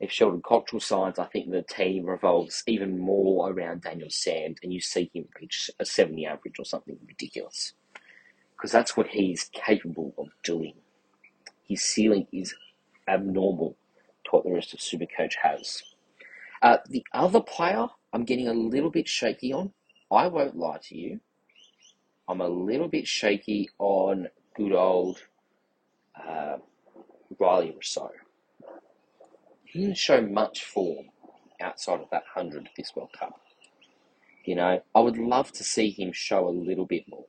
If 0.00 0.12
Sheldon 0.12 0.42
Cottrell 0.42 0.80
signs, 0.80 1.18
I 1.18 1.26
think 1.26 1.50
the 1.50 1.62
team 1.62 2.06
revolves 2.06 2.62
even 2.66 2.98
more 2.98 3.50
around 3.50 3.82
Daniel 3.82 4.10
Sams, 4.10 4.58
and 4.62 4.72
you 4.72 4.80
see 4.80 5.10
him 5.12 5.26
reach 5.40 5.70
a 5.80 5.84
70 5.84 6.24
average 6.26 6.58
or 6.58 6.64
something 6.64 6.98
ridiculous 7.06 7.74
because 8.56 8.72
that's 8.72 8.96
what 8.96 9.08
he's 9.08 9.50
capable 9.52 10.14
of 10.18 10.28
doing. 10.42 10.74
His 11.62 11.82
ceiling 11.82 12.26
is 12.32 12.54
abnormal 13.08 13.76
to 14.24 14.30
what 14.30 14.44
the 14.44 14.52
rest 14.52 14.74
of 14.74 14.80
Supercoach 14.80 15.34
has. 15.42 15.82
Uh, 16.62 16.78
the 16.88 17.04
other 17.12 17.40
player 17.40 17.86
I'm 18.12 18.24
getting 18.24 18.48
a 18.48 18.52
little 18.52 18.90
bit 18.90 19.06
shaky 19.08 19.52
on, 19.52 19.72
I 20.10 20.26
won't 20.28 20.56
lie 20.56 20.78
to 20.84 20.96
you, 20.96 21.20
I'm 22.28 22.40
a 22.40 22.48
little 22.48 22.88
bit 22.88 23.06
shaky 23.06 23.70
on 23.78 24.28
good 24.56 24.72
old 24.72 25.18
uh, 26.16 26.56
Rilee 27.40 27.76
Rossouw. 27.76 28.10
He 29.72 29.80
didn't 29.80 29.98
show 29.98 30.20
much 30.20 30.64
form 30.64 31.06
outside 31.60 32.00
of 32.00 32.10
that 32.10 32.24
100 32.34 32.70
this 32.76 32.94
World 32.94 33.12
Cup. 33.18 33.40
You 34.44 34.54
know, 34.54 34.82
I 34.94 35.00
would 35.00 35.18
love 35.18 35.52
to 35.52 35.64
see 35.64 35.90
him 35.90 36.12
show 36.12 36.48
a 36.48 36.50
little 36.50 36.86
bit 36.86 37.04
more 37.08 37.26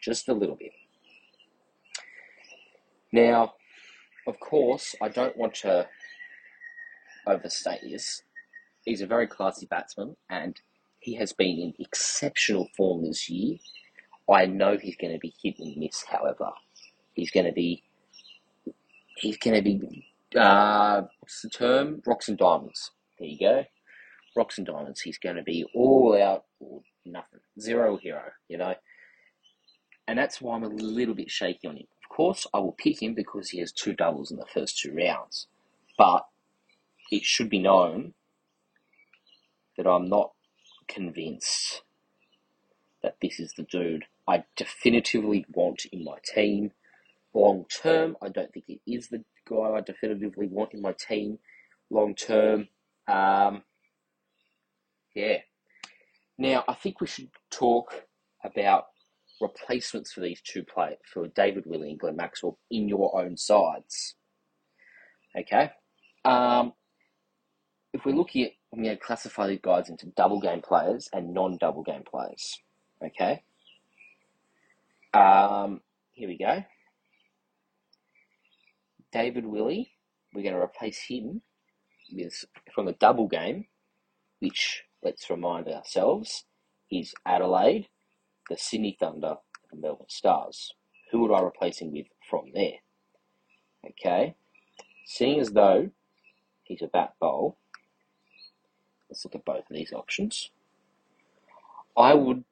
just 0.00 0.28
a 0.28 0.34
little 0.34 0.56
bit. 0.56 0.72
Now, 3.12 3.54
of 4.26 4.40
course, 4.40 4.94
I 5.02 5.08
don't 5.08 5.36
want 5.36 5.54
to 5.56 5.86
overstate 7.26 7.80
this. 7.82 8.22
He's 8.84 9.02
a 9.02 9.06
very 9.06 9.26
classy 9.26 9.66
batsman 9.66 10.16
and 10.28 10.60
he 11.00 11.14
has 11.16 11.32
been 11.32 11.58
in 11.58 11.74
exceptional 11.78 12.68
form 12.76 13.04
this 13.04 13.28
year. 13.28 13.58
I 14.28 14.46
know 14.46 14.78
he's 14.78 14.96
going 14.96 15.12
to 15.12 15.18
be 15.18 15.34
hit 15.42 15.58
and 15.58 15.76
miss, 15.76 16.04
however. 16.04 16.50
He's 17.14 17.30
going 17.30 17.46
to 17.46 17.52
be, 17.52 17.82
he's 19.16 19.36
going 19.36 19.56
to 19.56 19.62
be, 19.62 20.06
uh, 20.36 21.02
what's 21.20 21.42
the 21.42 21.48
term? 21.48 22.02
Rocks 22.06 22.28
and 22.28 22.38
diamonds. 22.38 22.90
There 23.18 23.28
you 23.28 23.38
go. 23.38 23.64
Rocks 24.36 24.58
and 24.58 24.66
diamonds. 24.66 25.00
He's 25.00 25.18
going 25.18 25.36
to 25.36 25.42
be 25.42 25.64
all 25.74 26.20
out 26.20 26.44
or 26.60 26.82
nothing. 27.04 27.40
Zero 27.60 27.96
hero, 27.96 28.22
you 28.48 28.58
know. 28.58 28.74
And 30.06 30.18
that's 30.18 30.40
why 30.40 30.56
I'm 30.56 30.64
a 30.64 30.68
little 30.68 31.14
bit 31.14 31.30
shaky 31.30 31.68
on 31.68 31.76
him. 31.76 31.86
Of 32.02 32.14
course, 32.16 32.46
I 32.52 32.58
will 32.58 32.72
pick 32.72 33.02
him 33.02 33.14
because 33.14 33.50
he 33.50 33.60
has 33.60 33.72
two 33.72 33.92
doubles 33.92 34.30
in 34.30 34.36
the 34.36 34.46
first 34.52 34.78
two 34.78 34.94
rounds. 34.94 35.46
But 35.96 36.26
it 37.10 37.24
should 37.24 37.50
be 37.50 37.58
known 37.58 38.14
that 39.76 39.86
I'm 39.86 40.08
not 40.08 40.32
convinced 40.88 41.82
that 43.02 43.16
this 43.22 43.40
is 43.40 43.52
the 43.56 43.62
dude 43.62 44.04
I 44.28 44.44
definitively 44.56 45.46
want 45.52 45.86
in 45.92 46.04
my 46.04 46.18
team. 46.24 46.72
Long 47.32 47.66
term, 47.66 48.16
I 48.20 48.28
don't 48.28 48.52
think 48.52 48.66
it 48.68 48.80
is 48.86 49.08
the 49.08 49.24
guy 49.50 49.76
I 49.76 49.80
definitively 49.80 50.46
want 50.46 50.74
in 50.74 50.80
my 50.80 50.92
team. 50.92 51.38
Long 51.90 52.14
term, 52.14 52.68
um, 53.08 53.62
yeah. 55.14 55.38
Now, 56.38 56.64
I 56.68 56.74
think 56.74 57.00
we 57.00 57.06
should 57.06 57.28
talk 57.50 57.92
about 58.44 58.86
replacements 59.40 60.12
for 60.12 60.20
these 60.20 60.40
two 60.40 60.62
players, 60.62 60.98
for 61.12 61.26
David 61.28 61.64
Willey 61.66 61.90
and 61.90 61.98
Glenn 61.98 62.16
Maxwell, 62.16 62.58
in 62.70 62.88
your 62.88 63.20
own 63.20 63.36
sides. 63.36 64.14
Okay? 65.36 65.70
Um, 66.24 66.72
if 67.92 68.04
we're 68.04 68.14
looking 68.14 68.44
at, 68.44 68.52
I'm 68.72 68.82
going 68.82 68.96
to 68.96 69.02
classify 69.02 69.48
these 69.48 69.60
guys 69.62 69.88
into 69.88 70.06
double 70.16 70.40
game 70.40 70.62
players 70.62 71.08
and 71.12 71.34
non 71.34 71.56
double 71.58 71.82
game 71.82 72.04
players. 72.08 72.60
Okay? 73.04 73.42
Um, 75.12 75.80
here 76.12 76.28
we 76.28 76.38
go. 76.38 76.62
David 79.12 79.46
Willey, 79.46 79.92
we're 80.32 80.42
going 80.42 80.54
to 80.54 80.60
replace 80.60 81.02
him 81.08 81.42
with 82.12 82.44
from 82.74 82.86
the 82.86 82.92
double 82.92 83.26
game, 83.26 83.66
which 84.40 84.84
let's 85.02 85.28
remind 85.30 85.68
ourselves 85.68 86.44
is 86.90 87.14
Adelaide, 87.24 87.88
the 88.48 88.56
Sydney 88.56 88.96
Thunder, 88.98 89.36
and 89.70 89.80
Melbourne 89.80 90.06
Stars. 90.08 90.74
Who 91.10 91.20
would 91.20 91.32
I 91.32 91.42
replace 91.42 91.78
him 91.78 91.92
with 91.92 92.06
from 92.28 92.46
there? 92.54 92.78
Okay, 93.84 94.34
seeing 95.06 95.40
as 95.40 95.52
though 95.52 95.90
he's 96.64 96.82
a 96.82 96.86
bat 96.86 97.14
bowl, 97.20 97.56
let's 99.08 99.24
look 99.24 99.34
at 99.34 99.44
both 99.44 99.70
of 99.70 99.76
these 99.76 99.92
options. 99.92 100.50
I 101.96 102.14
would, 102.14 102.44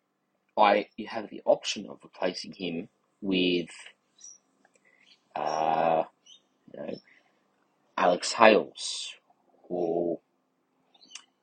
I 0.56 0.88
you 0.96 1.06
have 1.06 1.30
the 1.30 1.42
option 1.44 1.86
of 1.88 1.98
replacing 2.02 2.52
him 2.52 2.88
with, 3.20 3.70
uh, 5.36 6.04
you 6.72 6.80
know, 6.80 6.98
Alex 7.96 8.32
Hales 8.32 9.14
or 9.68 10.20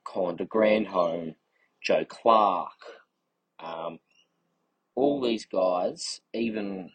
Colin 0.03 0.38
de 0.38 0.46
Grandhomme, 0.46 1.36
Joe 1.82 2.05
Clarke, 2.05 2.72
um, 3.60 4.00
all 4.96 5.22
these 5.22 5.46
guys, 5.46 6.22
even 6.34 6.91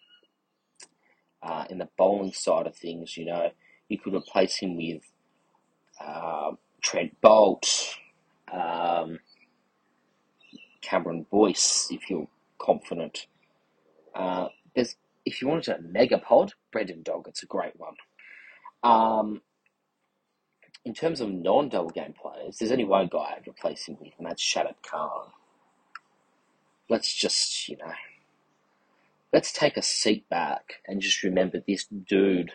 uh, 1.43 1.65
in 1.71 1.79
the 1.79 1.89
bowling 1.97 2.33
side 2.33 2.67
of 2.67 2.77
things, 2.77 3.17
you 3.17 3.27
know, 3.27 3.51
you 3.89 3.99
could 3.99 4.15
replace 4.15 4.57
him 4.57 4.77
with 4.77 5.03
uh, 6.01 6.53
Trent 6.83 7.17
Boult, 7.23 7.95
um, 8.53 9.19
Cameron 10.81 11.27
Boyce, 11.31 11.89
if 11.91 12.09
you're 12.09 12.29
confident. 12.59 13.27
Uh, 14.15 14.49
there's, 14.75 14.97
if 15.25 15.43
you 15.43 15.49
wanted 15.49 15.77
a 15.77 15.83
mega 15.83 16.19
pod, 16.19 16.55
Doggett's 16.73 17.43
a 17.43 17.47
great 17.47 17.79
one. 17.79 17.95
Um, 18.83 19.43
in 20.85 20.95
terms 20.95 21.21
of 21.21 21.31
non-double 21.31 21.91
game 21.91 22.15
players, 22.21 22.57
there's 22.57 22.73
only 22.73 22.85
one 22.85 23.09
guy 23.11 23.35
I'd 23.37 23.49
replace 23.49 23.87
him 23.87 23.97
with, 24.01 24.13
and 24.19 24.27
that's 24.27 24.43
Shadab 24.43 24.77
Khan. 24.83 25.27
Let's 26.89 27.15
just, 27.15 27.69
you 27.69 27.77
know, 27.77 27.93
let's 29.33 29.53
take 29.53 29.77
a 29.77 29.83
seat 29.83 30.29
back 30.29 30.81
and 30.87 31.01
just 31.01 31.23
remember 31.23 31.61
this 31.61 31.87
dude 31.87 32.53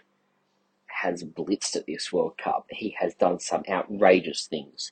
has 0.87 1.23
blitzed 1.23 1.75
at 1.75 1.85
this 1.85 2.11
World 2.11 2.37
Cup. 2.37 2.65
He 2.69 2.95
has 2.99 3.13
done 3.15 3.39
some 3.39 3.63
outrageous 3.69 4.47
things. 4.47 4.91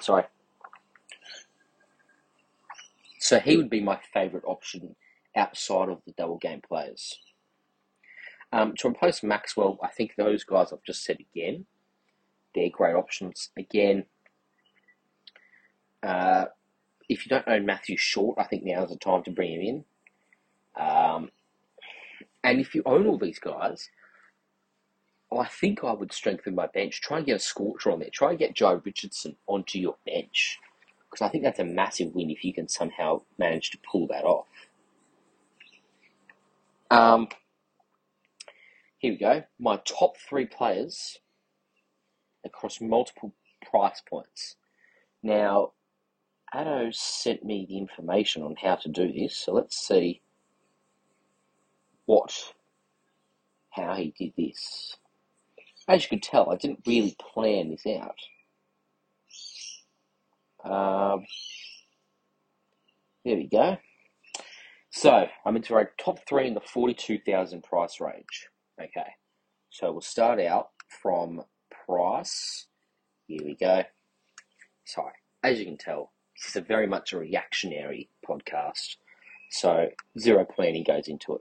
Sorry. 0.00 0.24
So 3.18 3.40
he 3.40 3.56
would 3.56 3.68
be 3.68 3.80
my 3.80 3.98
favourite 4.12 4.44
option 4.46 4.94
outside 5.36 5.88
of 5.88 6.00
the 6.06 6.12
double 6.12 6.38
game 6.38 6.62
players. 6.66 7.18
Um, 8.50 8.74
to 8.78 8.88
replace 8.88 9.22
Maxwell, 9.22 9.78
I 9.82 9.88
think 9.88 10.14
those 10.16 10.42
guys 10.44 10.72
I've 10.72 10.82
just 10.82 11.04
said 11.04 11.18
again, 11.20 11.66
they're 12.54 12.70
great 12.70 12.94
options. 12.94 13.50
Again, 13.56 14.06
uh, 16.02 16.46
if 17.08 17.24
you 17.24 17.30
don't 17.30 17.48
own 17.48 17.66
Matthew 17.66 17.96
Short, 17.96 18.38
I 18.38 18.44
think 18.44 18.64
now's 18.64 18.90
the 18.90 18.96
time 18.96 19.22
to 19.24 19.30
bring 19.30 19.52
him 19.52 19.60
in. 19.60 19.84
Um, 20.82 21.30
and 22.42 22.60
if 22.60 22.74
you 22.74 22.82
own 22.86 23.06
all 23.06 23.18
these 23.18 23.38
guys, 23.38 23.90
I 25.36 25.44
think 25.44 25.84
I 25.84 25.92
would 25.92 26.12
strengthen 26.12 26.54
my 26.54 26.66
bench. 26.66 27.00
Try 27.00 27.18
and 27.18 27.26
get 27.26 27.36
a 27.36 27.40
scorcher 27.40 27.90
on 27.90 27.98
there. 28.00 28.08
Try 28.10 28.30
and 28.30 28.38
get 28.38 28.54
Jhye 28.54 28.82
Richardson 28.84 29.36
onto 29.46 29.78
your 29.78 29.96
bench. 30.06 30.58
Because 31.10 31.26
I 31.26 31.28
think 31.28 31.44
that's 31.44 31.58
a 31.58 31.64
massive 31.64 32.14
win 32.14 32.30
if 32.30 32.44
you 32.44 32.54
can 32.54 32.68
somehow 32.68 33.22
manage 33.38 33.70
to 33.70 33.78
pull 33.90 34.06
that 34.08 34.24
off. 34.24 34.46
Um, 36.90 37.28
here 38.98 39.12
we 39.12 39.18
go. 39.18 39.44
My 39.58 39.80
top 39.84 40.16
three 40.16 40.46
players 40.46 41.18
across 42.44 42.80
multiple 42.80 43.32
price 43.70 44.02
points. 44.08 44.56
Now, 45.22 45.72
Addo 46.54 46.94
sent 46.94 47.44
me 47.44 47.66
the 47.68 47.78
information 47.78 48.42
on 48.42 48.56
how 48.60 48.76
to 48.76 48.88
do 48.88 49.12
this, 49.12 49.36
so 49.36 49.52
let's 49.52 49.76
see 49.76 50.20
what, 52.06 52.52
how 53.70 53.94
he 53.94 54.14
did 54.18 54.32
this. 54.36 54.96
As 55.86 56.02
you 56.02 56.08
can 56.08 56.20
tell, 56.20 56.50
I 56.50 56.56
didn't 56.56 56.82
really 56.86 57.16
plan 57.18 57.70
this 57.70 57.86
out. 57.86 58.18
Um, 60.64 61.24
there 63.24 63.36
we 63.36 63.46
go. 63.46 63.76
So, 64.90 65.26
I'm 65.44 65.56
into 65.56 65.74
our 65.74 65.92
top 65.98 66.18
three 66.26 66.48
in 66.48 66.54
the 66.54 66.60
42,000 66.60 67.62
price 67.62 68.00
range. 68.00 68.48
Okay, 68.80 69.14
so 69.70 69.90
we'll 69.90 70.00
start 70.00 70.38
out 70.40 70.70
from 70.88 71.42
price. 71.84 72.66
Here 73.26 73.40
we 73.44 73.56
go. 73.56 73.82
Sorry, 74.84 75.14
as 75.42 75.58
you 75.58 75.64
can 75.64 75.76
tell, 75.76 76.12
this 76.36 76.50
is 76.50 76.56
a 76.56 76.60
very 76.60 76.86
much 76.86 77.12
a 77.12 77.18
reactionary 77.18 78.08
podcast. 78.26 78.96
So 79.50 79.88
zero 80.18 80.44
planning 80.44 80.84
goes 80.84 81.08
into 81.08 81.34
it. 81.34 81.40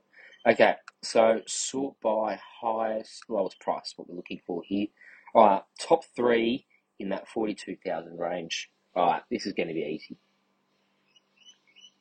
Okay, 0.50 0.76
so 1.04 1.42
sort 1.46 2.00
by 2.02 2.40
highest, 2.62 3.24
lowest 3.30 3.60
price, 3.60 3.94
what 3.96 4.10
we're 4.10 4.16
looking 4.16 4.42
for 4.48 4.64
here. 4.66 4.88
All 5.36 5.46
right, 5.46 5.62
top 5.80 6.06
three 6.16 6.66
in 7.00 7.10
that 7.10 7.28
42,000 7.28 8.18
range. 8.18 8.72
All 8.96 9.12
right, 9.12 9.22
this 9.30 9.46
is 9.46 9.54
going 9.54 9.68
to 9.68 9.76
be 9.76 9.82
easy. 9.82 10.18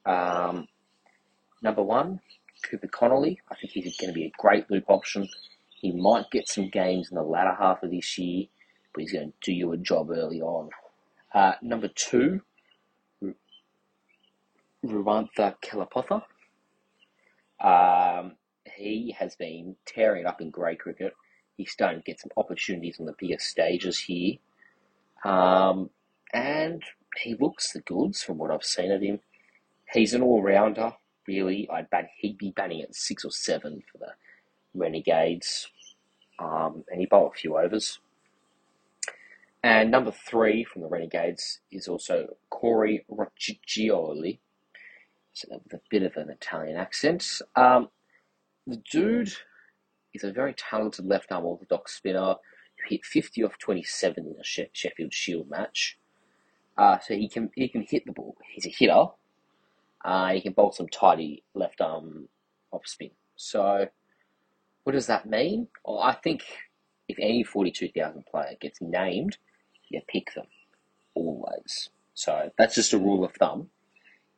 Um, 0.07 0.67
number 1.63 1.83
one, 1.83 2.21
Cooper 2.69 2.89
Connolly. 2.89 3.41
I 3.51 3.55
think 3.55 3.73
he's 3.73 3.97
going 3.97 4.13
to 4.13 4.19
be 4.19 4.27
a 4.27 4.33
great 4.39 4.71
loop 4.71 4.85
option. 4.89 5.29
He 5.71 5.93
might 5.93 6.31
get 6.31 6.49
some 6.49 6.69
games 6.69 7.11
in 7.11 7.17
the 7.17 7.23
latter 7.23 7.55
half 7.55 7.83
of 7.83 7.91
this 7.91 8.19
year, 8.19 8.47
but 8.93 9.03
he's 9.03 9.13
going 9.13 9.29
to 9.29 9.35
do 9.43 9.53
you 9.53 9.73
a 9.73 9.77
job 9.77 10.11
early 10.11 10.41
on. 10.41 10.71
Uh, 11.35 11.53
number 11.63 11.89
two, 11.89 12.41
Ruwantha 14.85 15.57
Kellepotha. 15.63 16.23
Um, 17.61 18.37
he 18.65 19.15
has 19.19 19.37
been 19.37 19.77
tearing 19.87 20.23
it 20.23 20.27
up 20.27 20.41
in 20.41 20.51
grey 20.51 20.77
cricket. 20.77 21.13
He's 21.57 21.71
starting 21.71 22.01
to 22.01 22.05
get 22.05 22.21
some 22.21 22.31
opportunities 22.37 22.99
on 23.01 23.07
the 23.07 23.15
bigger 23.19 23.39
stages 23.39 23.99
here. 23.99 24.37
Um, 25.25 25.91
and 26.33 26.83
he 27.23 27.35
looks 27.39 27.73
the 27.73 27.81
goods 27.81 28.23
from 28.23 28.39
what 28.39 28.51
I've 28.51 28.65
seen 28.65 28.93
of 28.93 29.01
him. 29.01 29.21
He's 29.93 30.15
an 30.15 30.23
all 30.23 30.43
rounder, 30.43 30.93
really. 31.27 31.69
I'd 31.73 31.91
bet 31.91 32.09
he'd 32.19 32.39
be 32.39 32.51
batting 32.51 32.83
at 32.83 32.95
six 32.95 33.25
or 33.25 33.31
seven 33.31 33.83
for 33.91 33.99
the 33.99 34.13
Renegades. 34.75 35.69
Um, 36.39 36.85
and 36.91 37.01
he 37.01 37.07
bowled 37.07 37.33
a 37.35 37.39
few 37.39 37.57
overs. 37.57 37.99
And 39.63 39.91
number 39.91 40.13
three 40.13 40.65
from 40.65 40.83
the 40.83 40.89
Renegades 40.89 41.61
is 41.73 41.89
also 41.89 42.37
Corey 42.51 43.05
Roccioli. 43.11 44.39
So 45.33 45.49
that 45.51 45.63
with 45.65 45.75
a 45.75 45.81
bit 45.91 46.03
of 46.03 46.17
an 46.17 46.31
Italian 46.31 46.77
accent. 46.77 47.43
Um, 47.57 47.89
the 48.67 48.83
dude 48.91 49.33
is 50.15 50.25
a 50.25 50.33
very 50.33 50.55
talented 50.55 51.07
left 51.07 51.33
arm 51.33 51.45
orthodox 51.45 51.97
spinner 51.97 52.37
who 52.77 52.89
hit 52.89 53.05
50 53.05 53.45
off 53.45 53.59
27 53.59 54.25
in 54.27 54.37
a 54.41 54.69
Sheffield 54.73 55.13
Shield 55.13 55.51
match. 55.51 55.99
Uh, 56.79 56.99
so 56.99 57.15
he 57.15 57.29
can 57.29 57.51
he 57.55 57.69
can 57.69 57.83
hit 57.83 58.05
the 58.07 58.13
ball. 58.13 58.37
He's 58.53 58.67
a 58.67 58.71
hitter. 58.71 59.07
Uh, 60.07 60.33
he 60.33 60.41
can 60.41 60.53
bolt 60.53 60.77
some 60.77 60.89
tidy 60.89 61.43
left 61.53 61.81
arm 61.81 62.29
off 62.71 62.87
spin. 62.87 63.11
So 63.35 63.89
what 64.85 64.93
does 64.93 65.09
that 65.09 65.29
mean? 65.29 65.67
Well, 65.85 65.99
I 65.99 66.15
think 66.15 66.45
if 67.09 67.19
any 67.21 67.43
42,000 67.43 68.25
player 68.25 68.55
gets 68.61 68.79
named, 68.81 69.37
you 69.89 70.01
pick 70.07 70.33
them 70.35 70.47
always. 71.15 71.91
So 72.15 72.51
that's 72.57 72.77
just 72.77 72.93
a 72.93 72.99
rule 72.99 73.25
of 73.25 73.33
thumb. 73.33 73.71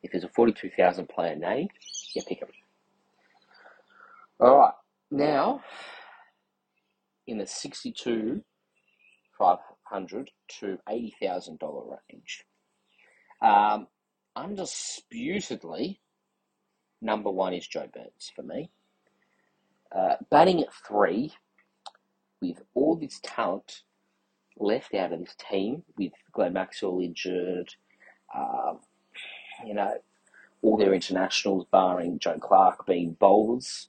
If 0.01 0.11
there's 0.11 0.23
a 0.23 0.29
42,000 0.29 1.07
player 1.07 1.35
named, 1.35 1.69
you 2.15 2.23
pick 2.27 2.39
them. 2.39 2.49
All 4.39 4.57
right, 4.57 4.73
now 5.11 5.61
in 7.27 7.37
the 7.37 7.45
62 7.45 8.43
500 9.37 10.31
to 10.59 10.79
$80,000 10.89 11.97
range. 12.11 12.45
Um, 13.41 13.87
undisputedly, 14.35 15.99
number 17.01 17.29
one 17.29 17.53
is 17.53 17.67
Joe 17.67 17.87
Burns 17.93 18.31
for 18.35 18.43
me. 18.43 18.69
Uh, 19.95 20.15
batting 20.29 20.61
at 20.61 20.73
three, 20.87 21.33
with 22.41 22.61
all 22.73 22.95
this 22.95 23.19
talent 23.23 23.81
left 24.57 24.93
out 24.93 25.13
of 25.13 25.19
this 25.19 25.35
team, 25.49 25.83
with 25.97 26.13
Glenn 26.31 26.53
Maxwell 26.53 26.99
injured, 27.01 27.73
um, 28.35 28.79
you 29.65 29.73
know, 29.73 29.93
all 30.61 30.77
their 30.77 30.93
internationals, 30.93 31.65
barring 31.71 32.19
Joe 32.19 32.37
Clarke, 32.39 32.85
being 32.85 33.13
bowlers. 33.19 33.87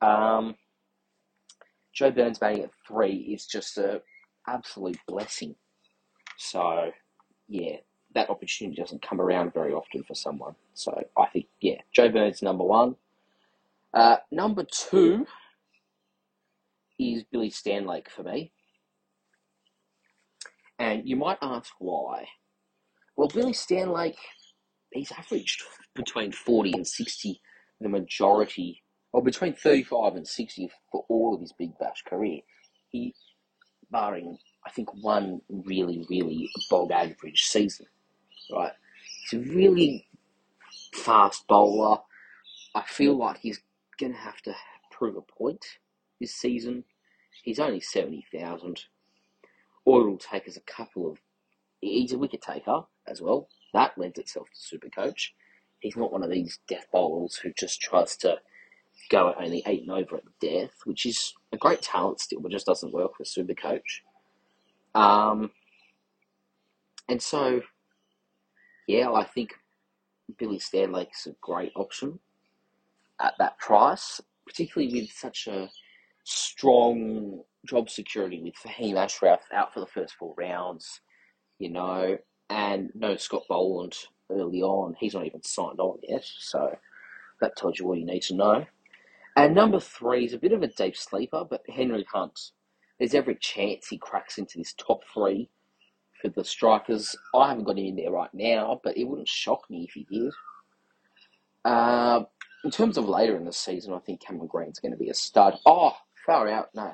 Um, 0.00 0.56
Joe 1.92 2.10
Burns 2.10 2.38
batting 2.38 2.64
at 2.64 2.70
three 2.86 3.14
is 3.14 3.46
just 3.46 3.78
a 3.78 4.02
absolute 4.46 4.98
blessing. 5.06 5.54
So, 6.38 6.90
yeah, 7.48 7.76
that 8.14 8.30
opportunity 8.30 8.80
doesn't 8.80 9.06
come 9.06 9.20
around 9.20 9.52
very 9.54 9.72
often 9.72 10.02
for 10.04 10.14
someone. 10.14 10.54
So 10.74 11.02
I 11.16 11.26
think, 11.26 11.46
yeah, 11.60 11.80
Joe 11.92 12.08
Burns 12.08 12.42
number 12.42 12.64
one. 12.64 12.96
Uh, 13.94 14.16
number 14.30 14.64
two 14.64 15.26
is 16.98 17.24
Billy 17.30 17.50
Stanlake 17.50 18.08
for 18.08 18.22
me. 18.22 18.52
And 20.78 21.08
you 21.08 21.16
might 21.16 21.38
ask 21.42 21.72
why. 21.78 22.26
Well, 23.16 23.28
Billy 23.28 23.52
Stanlake, 23.52 24.16
he's 24.92 25.12
averaged 25.12 25.62
between 25.94 26.32
40 26.32 26.72
and 26.72 26.86
60 26.86 27.40
the 27.82 27.88
majority, 27.88 28.82
or 29.12 29.22
between 29.22 29.54
35 29.54 30.14
and 30.14 30.26
60 30.26 30.70
for 30.90 31.04
all 31.08 31.34
of 31.34 31.40
his 31.40 31.52
Big 31.52 31.76
Bash 31.78 32.02
career. 32.06 32.40
He, 32.88 33.14
barring, 33.90 34.38
I 34.66 34.70
think, 34.70 34.88
one 35.02 35.40
really, 35.48 36.06
really 36.08 36.48
bog 36.70 36.90
average 36.92 37.42
season, 37.42 37.86
right? 38.50 38.72
He's 39.30 39.40
a 39.40 39.42
really 39.42 40.06
fast 40.94 41.46
bowler. 41.46 41.98
I 42.74 42.82
feel 42.82 43.16
like 43.16 43.38
he's 43.38 43.60
going 43.98 44.12
to 44.12 44.18
have 44.18 44.40
to 44.42 44.54
prove 44.90 45.16
a 45.16 45.22
point 45.22 45.64
this 46.20 46.34
season. 46.34 46.84
He's 47.42 47.58
only 47.58 47.80
70,000. 47.80 48.84
All 49.84 50.00
it'll 50.00 50.16
take 50.18 50.46
is 50.46 50.56
a 50.56 50.60
couple 50.60 51.10
of. 51.10 51.18
He's 51.80 52.12
a 52.12 52.18
wicket 52.18 52.42
taker 52.42 52.84
as 53.08 53.20
well. 53.20 53.48
That 53.74 53.98
lends 53.98 54.18
itself 54.18 54.46
to 54.54 54.60
super 54.60 54.88
coach. 54.88 55.34
He's 55.80 55.96
not 55.96 56.12
one 56.12 56.22
of 56.22 56.30
these 56.30 56.60
death 56.68 56.86
bowlers 56.92 57.36
who 57.36 57.52
just 57.58 57.80
tries 57.80 58.16
to 58.18 58.38
go 59.10 59.30
at 59.30 59.42
only 59.42 59.62
eight 59.66 59.82
and 59.82 59.90
over 59.90 60.16
at 60.16 60.22
death, 60.40 60.70
which 60.84 61.06
is 61.06 61.34
a 61.52 61.56
great 61.56 61.82
talent 61.82 62.20
still, 62.20 62.40
but 62.40 62.52
just 62.52 62.66
doesn't 62.66 62.92
work 62.92 63.16
for 63.16 63.24
super 63.24 63.54
coach. 63.54 64.04
Um, 64.94 65.50
and 67.08 67.20
so, 67.20 67.62
yeah, 68.86 69.10
I 69.10 69.24
think 69.24 69.54
Billy 70.38 70.58
Stanlake's 70.58 71.26
a 71.26 71.34
great 71.40 71.72
option 71.76 72.18
at 73.20 73.34
that 73.38 73.58
price, 73.58 74.20
particularly 74.46 74.92
with 74.92 75.10
such 75.10 75.46
a 75.46 75.68
strong 76.24 77.42
job 77.66 77.88
security 77.90 78.42
with 78.42 78.54
Fahim 78.54 78.96
Ashraf 78.96 79.40
out 79.52 79.72
for 79.72 79.80
the 79.80 79.86
first 79.86 80.14
four 80.14 80.34
rounds, 80.36 81.00
you 81.58 81.70
know, 81.70 82.18
and 82.50 82.90
no 82.94 83.16
Scott 83.16 83.42
Boland 83.48 83.96
early 84.30 84.62
on. 84.62 84.94
He's 84.98 85.14
not 85.14 85.26
even 85.26 85.42
signed 85.42 85.80
on 85.80 85.98
yet, 86.02 86.24
so 86.24 86.76
that 87.40 87.56
tells 87.56 87.78
you 87.78 87.86
all 87.86 87.96
you 87.96 88.06
need 88.06 88.22
to 88.22 88.34
know. 88.34 88.66
And 89.36 89.54
number 89.54 89.80
three 89.80 90.26
is 90.26 90.34
a 90.34 90.38
bit 90.38 90.52
of 90.52 90.62
a 90.62 90.68
deep 90.68 90.96
sleeper, 90.96 91.44
but 91.48 91.62
Henry 91.68 92.04
Hunt. 92.12 92.38
There's 92.98 93.14
every 93.14 93.36
chance 93.36 93.88
he 93.88 93.98
cracks 93.98 94.38
into 94.38 94.58
this 94.58 94.74
top 94.74 95.00
three 95.12 95.48
for 96.22 96.28
the 96.28 96.44
strikers. 96.44 97.16
I 97.34 97.48
haven't 97.48 97.64
got 97.64 97.78
him 97.78 97.86
in 97.86 97.96
there 97.96 98.12
right 98.12 98.32
now, 98.32 98.80
but 98.82 98.96
it 98.96 99.04
wouldn't 99.04 99.28
shock 99.28 99.68
me 99.68 99.84
if 99.88 99.92
he 99.92 100.06
did. 100.10 100.32
Uh, 101.64 102.24
in 102.64 102.70
terms 102.70 102.96
of 102.96 103.08
later 103.08 103.36
in 103.36 103.44
the 103.44 103.52
season, 103.52 103.92
I 103.92 103.98
think 103.98 104.20
Cameron 104.20 104.46
Green's 104.46 104.78
going 104.78 104.92
to 104.92 104.98
be 104.98 105.10
a 105.10 105.14
stud. 105.14 105.58
Oh, 105.66 105.96
far 106.24 106.48
out, 106.48 106.68
no. 106.74 106.92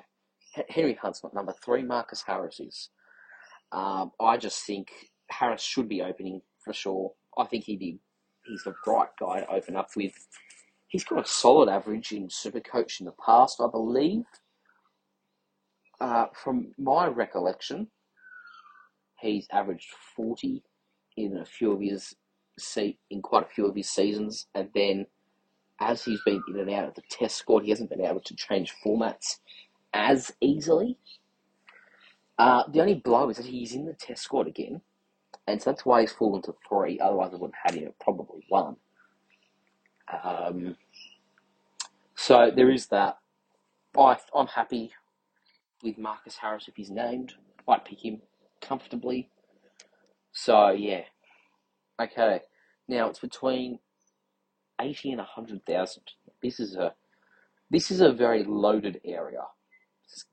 Henry 0.69 0.95
Hunt's 0.95 1.23
not 1.23 1.35
number 1.35 1.55
three. 1.63 1.83
Marcus 1.83 2.23
Harris 2.27 2.59
is. 2.59 2.89
Um, 3.71 4.13
I 4.19 4.39
just 4.39 4.65
think 4.65 4.89
Harris 5.31 5.63
should 5.63 5.89
be 5.89 6.03
opening 6.03 6.41
for 6.65 6.73
sure. 6.73 7.13
I 7.37 7.45
think 7.45 7.65
he'd 7.65 7.79
be. 7.79 7.99
He's 8.45 8.65
the 8.65 8.75
right 8.87 9.11
guy 9.21 9.41
to 9.41 9.51
open 9.51 9.77
up 9.77 9.91
with. 9.95 10.13
He's 10.89 11.05
got 11.05 11.25
a 11.25 11.29
solid 11.29 11.69
average 11.69 12.13
in 12.13 12.29
Supercoach 12.29 13.01
in 13.01 13.07
the 13.07 13.13
past, 13.25 13.61
I 13.61 13.69
believe. 13.71 14.25
Uh, 16.01 16.27
from 16.33 16.73
my 16.79 17.09
recollection, 17.09 17.89
he's 19.21 19.47
averaged 19.53 19.91
forty 20.17 20.63
in 21.17 21.37
a 21.37 21.45
few 21.45 21.73
of 21.73 21.81
his 21.81 22.15
se- 22.59 22.99
in 23.11 23.23
quite 23.23 23.45
a 23.45 23.49
few 23.49 23.67
of 23.67 23.75
his 23.75 23.91
seasons, 23.91 24.47
and 24.55 24.69
then 24.75 25.07
as 25.81 26.05
he's 26.05 26.21
been 26.25 26.43
in 26.49 26.59
and 26.59 26.71
out 26.71 26.89
of 26.89 26.95
the 26.95 27.03
Test 27.09 27.37
squad, 27.37 27.63
he 27.63 27.71
hasn't 27.71 27.91
been 27.91 28.05
able 28.05 28.21
to 28.21 28.35
change 28.35 28.75
formats 28.85 29.39
as 29.95 30.33
easily. 30.41 30.99
Uh, 32.39 32.65
the 32.73 32.81
only 32.81 32.95
blow 32.95 33.29
is 33.31 33.37
that 33.37 33.47
he's 33.47 33.75
in 33.75 33.87
the 33.87 33.95
Test 33.95 34.23
squad 34.23 34.47
again, 34.47 34.81
and 35.47 35.61
so 35.61 35.71
that's 35.71 35.85
why 35.85 36.01
he's 36.01 36.13
fallen 36.13 36.43
to 36.43 36.55
three. 36.69 36.99
Otherwise, 37.01 37.31
I 37.33 37.37
would 37.37 37.53
have 37.63 37.73
had 37.73 37.81
him 37.81 37.89
at 37.89 37.99
probably 37.99 38.45
one. 38.49 38.77
Um, 40.23 40.77
so 42.15 42.51
there 42.55 42.71
is 42.71 42.87
that. 42.89 43.19
I, 43.97 44.17
I'm 44.35 44.47
happy 44.47 44.93
with 45.83 45.99
Marcus 45.99 46.37
Harris 46.37 46.69
if 46.69 46.77
he's 46.77 46.91
named. 46.91 47.35
I'd 47.67 47.85
pick 47.85 48.05
him 48.05 48.23
comfortably. 48.61 49.31
So 50.33 50.71
yeah, 50.71 51.03
okay. 52.01 52.41
Now 52.89 53.09
it's 53.09 53.21
between 53.21 53.79
eighty 54.81 55.13
and 55.13 55.21
hundred 55.21 55.65
thousand. 55.67 56.05
This 56.43 56.61
is 56.61 56.77
a 56.77 56.95
this 57.71 57.91
is 57.91 58.01
a 58.01 58.13
very 58.13 58.45
loaded 58.45 59.01
area. 59.05 59.43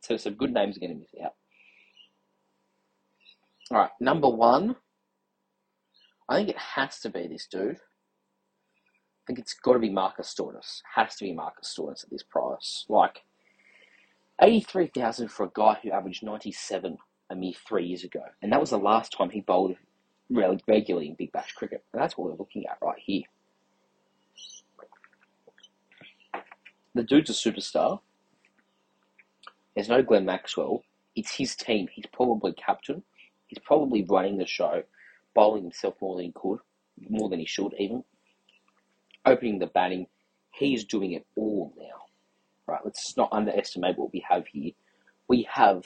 So 0.02 0.16
some 0.18 0.36
good 0.36 0.54
names 0.54 0.78
are 0.78 0.80
going 0.80 0.94
to 0.94 1.00
miss 1.00 1.10
out. 1.24 1.34
All 3.72 3.78
right, 3.80 3.92
number 4.00 4.30
one. 4.30 4.76
I 6.28 6.38
think 6.38 6.50
it 6.50 6.58
has 6.58 7.00
to 7.02 7.10
be 7.10 7.28
this 7.28 7.46
dude. 7.46 7.76
I 7.78 9.24
think 9.28 9.40
it's 9.40 9.54
got 9.54 9.74
to 9.74 9.80
be 9.80 9.90
Marcus 9.90 10.34
Stoinis. 10.34 10.82
Has 10.96 11.16
to 11.18 11.26
be 11.26 11.34
Marcus 11.34 11.76
Stoinis 11.78 12.04
at 12.04 12.10
this 12.10 12.24
price. 12.24 12.86
Like 12.90 13.24
eighty-three 14.42 14.92
thousand 14.96 15.30
for 15.30 15.46
a 15.46 15.52
guy 15.54 15.78
who 15.82 15.92
averaged 15.92 16.24
ninety-seven 16.24 16.98
a 17.30 17.36
mere 17.36 17.54
three 17.68 17.86
years 17.86 18.04
ago, 18.04 18.24
and 18.42 18.52
that 18.52 18.60
was 18.60 18.70
the 18.70 18.78
last 18.78 19.14
time 19.18 19.30
he 19.30 19.42
bowled 19.42 19.76
reg- 20.30 20.62
regularly 20.68 21.10
in 21.10 21.16
Big 21.16 21.32
Bash 21.32 21.54
cricket. 21.54 21.84
And 21.94 22.02
that's 22.02 22.18
what 22.18 22.30
we're 22.30 22.38
looking 22.38 22.66
at 22.68 22.78
right 22.82 23.00
here. 23.00 23.24
The 26.94 27.04
dude's 27.04 27.30
a 27.30 27.34
superstar. 27.34 28.00
There's 29.76 29.90
no 29.90 30.02
Glenn 30.02 30.26
Maxwell. 30.26 30.84
It's 31.16 31.36
his 31.36 31.56
team. 31.56 31.88
He's 31.92 32.06
probably 32.14 32.54
captain. 32.54 33.04
He's 33.48 33.60
probably 33.60 34.06
running 34.10 34.38
the 34.38 34.46
show, 34.46 34.84
bowling 35.34 35.64
himself 35.64 35.96
more 36.02 36.16
than 36.16 36.26
he 36.26 36.32
could, 36.32 36.60
more 37.10 37.30
than 37.30 37.40
he 37.40 37.46
should 37.46 37.74
even. 37.78 38.04
Opening 39.26 39.60
the 39.60 39.68
batting, 39.68 40.08
he's 40.52 40.86
doing 40.86 41.12
it 41.12 41.26
all 41.36 41.74
now. 41.78 42.06
Right, 42.68 42.82
let's 42.84 43.16
not 43.18 43.30
underestimate 43.32 43.98
what 43.98 44.14
we 44.14 44.26
have 44.28 44.48
here. 44.48 44.72
We 45.28 45.48
have 45.52 45.84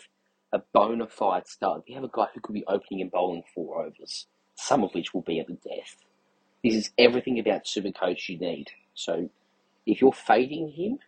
a 0.51 0.61
bona 0.73 1.07
fide 1.07 1.47
stud. 1.47 1.83
We 1.87 1.93
have 1.93 2.03
a 2.03 2.09
guy 2.11 2.27
who 2.33 2.41
could 2.41 2.53
be 2.53 2.65
opening 2.67 3.01
and 3.01 3.11
bowling 3.11 3.43
four 3.53 3.85
overs, 3.85 4.27
some 4.55 4.83
of 4.83 4.93
which 4.93 5.13
will 5.13 5.21
be 5.21 5.39
at 5.39 5.47
the 5.47 5.53
death. 5.53 5.97
This 6.63 6.75
is 6.75 6.91
everything 6.97 7.39
about 7.39 7.65
Supercoach 7.65 8.27
you 8.29 8.37
need. 8.37 8.71
So 8.93 9.29
if 9.85 10.01
you're 10.01 10.11
fading 10.11 10.71
him, 10.71 10.99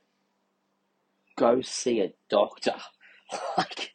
go 1.38 1.62
see 1.62 2.02
a 2.02 2.14
doctor. 2.30 2.76
like, 3.58 3.94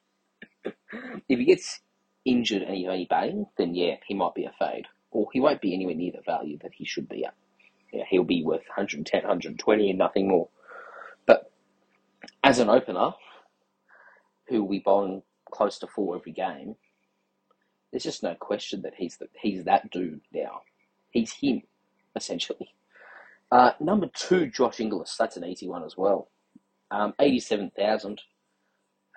if 1.29 1.39
he 1.39 1.45
gets 1.45 1.81
injured 2.25 2.63
and 2.63 2.75
he's 2.75 2.89
only 2.89 3.07
batting, 3.09 3.47
then 3.57 3.75
yeah, 3.75 3.97
he 4.07 4.15
might 4.15 4.35
be 4.35 4.45
a 4.45 4.53
fade. 4.59 4.87
Or 5.11 5.29
he 5.33 5.41
won't 5.41 5.63
be 5.63 5.75
anywhere 5.75 5.95
near 5.95 6.13
the 6.13 6.23
value 6.27 6.59
that 6.63 6.73
he 6.75 6.85
should 6.85 7.09
be 7.09 7.25
at. 7.25 7.35
Yeah, 7.93 8.05
he'll 8.11 8.25
be 8.25 8.43
worth 8.43 8.67
110, 8.67 9.21
120 9.21 9.91
and 9.91 9.99
nothing 9.99 10.29
more. 10.29 10.49
But 11.25 11.51
as 12.43 12.59
an 12.59 12.69
opener, 12.69 13.13
who 14.49 14.63
will 14.63 14.71
be 14.71 14.79
bowling 14.81 15.23
close 15.51 15.79
to 15.79 15.87
four 15.87 16.17
every 16.17 16.33
game, 16.33 16.77
there's 17.91 18.05
just 18.05 18.23
no 18.23 18.35
question 18.35 18.83
that 18.83 18.95
he's 18.97 19.17
the, 19.17 19.29
he's 19.41 19.65
that 19.65 19.91
dude 19.91 20.21
now. 20.33 20.63
He's 21.11 21.33
him, 21.33 21.63
essentially. 22.15 22.75
Uh, 23.51 23.73
number 23.81 24.09
two, 24.15 24.49
Josh 24.49 24.81
Inglis. 24.81 25.17
That's 25.17 25.37
an 25.37 25.45
easy 25.45 25.69
one 25.69 25.85
as 25.85 25.97
well. 25.97 26.29
Um, 26.91 27.15
87,000. 27.21 28.21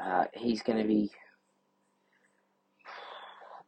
Uh, 0.03 0.25
he's 0.33 0.61
going 0.61 0.77
to 0.77 0.87
be 0.87 1.11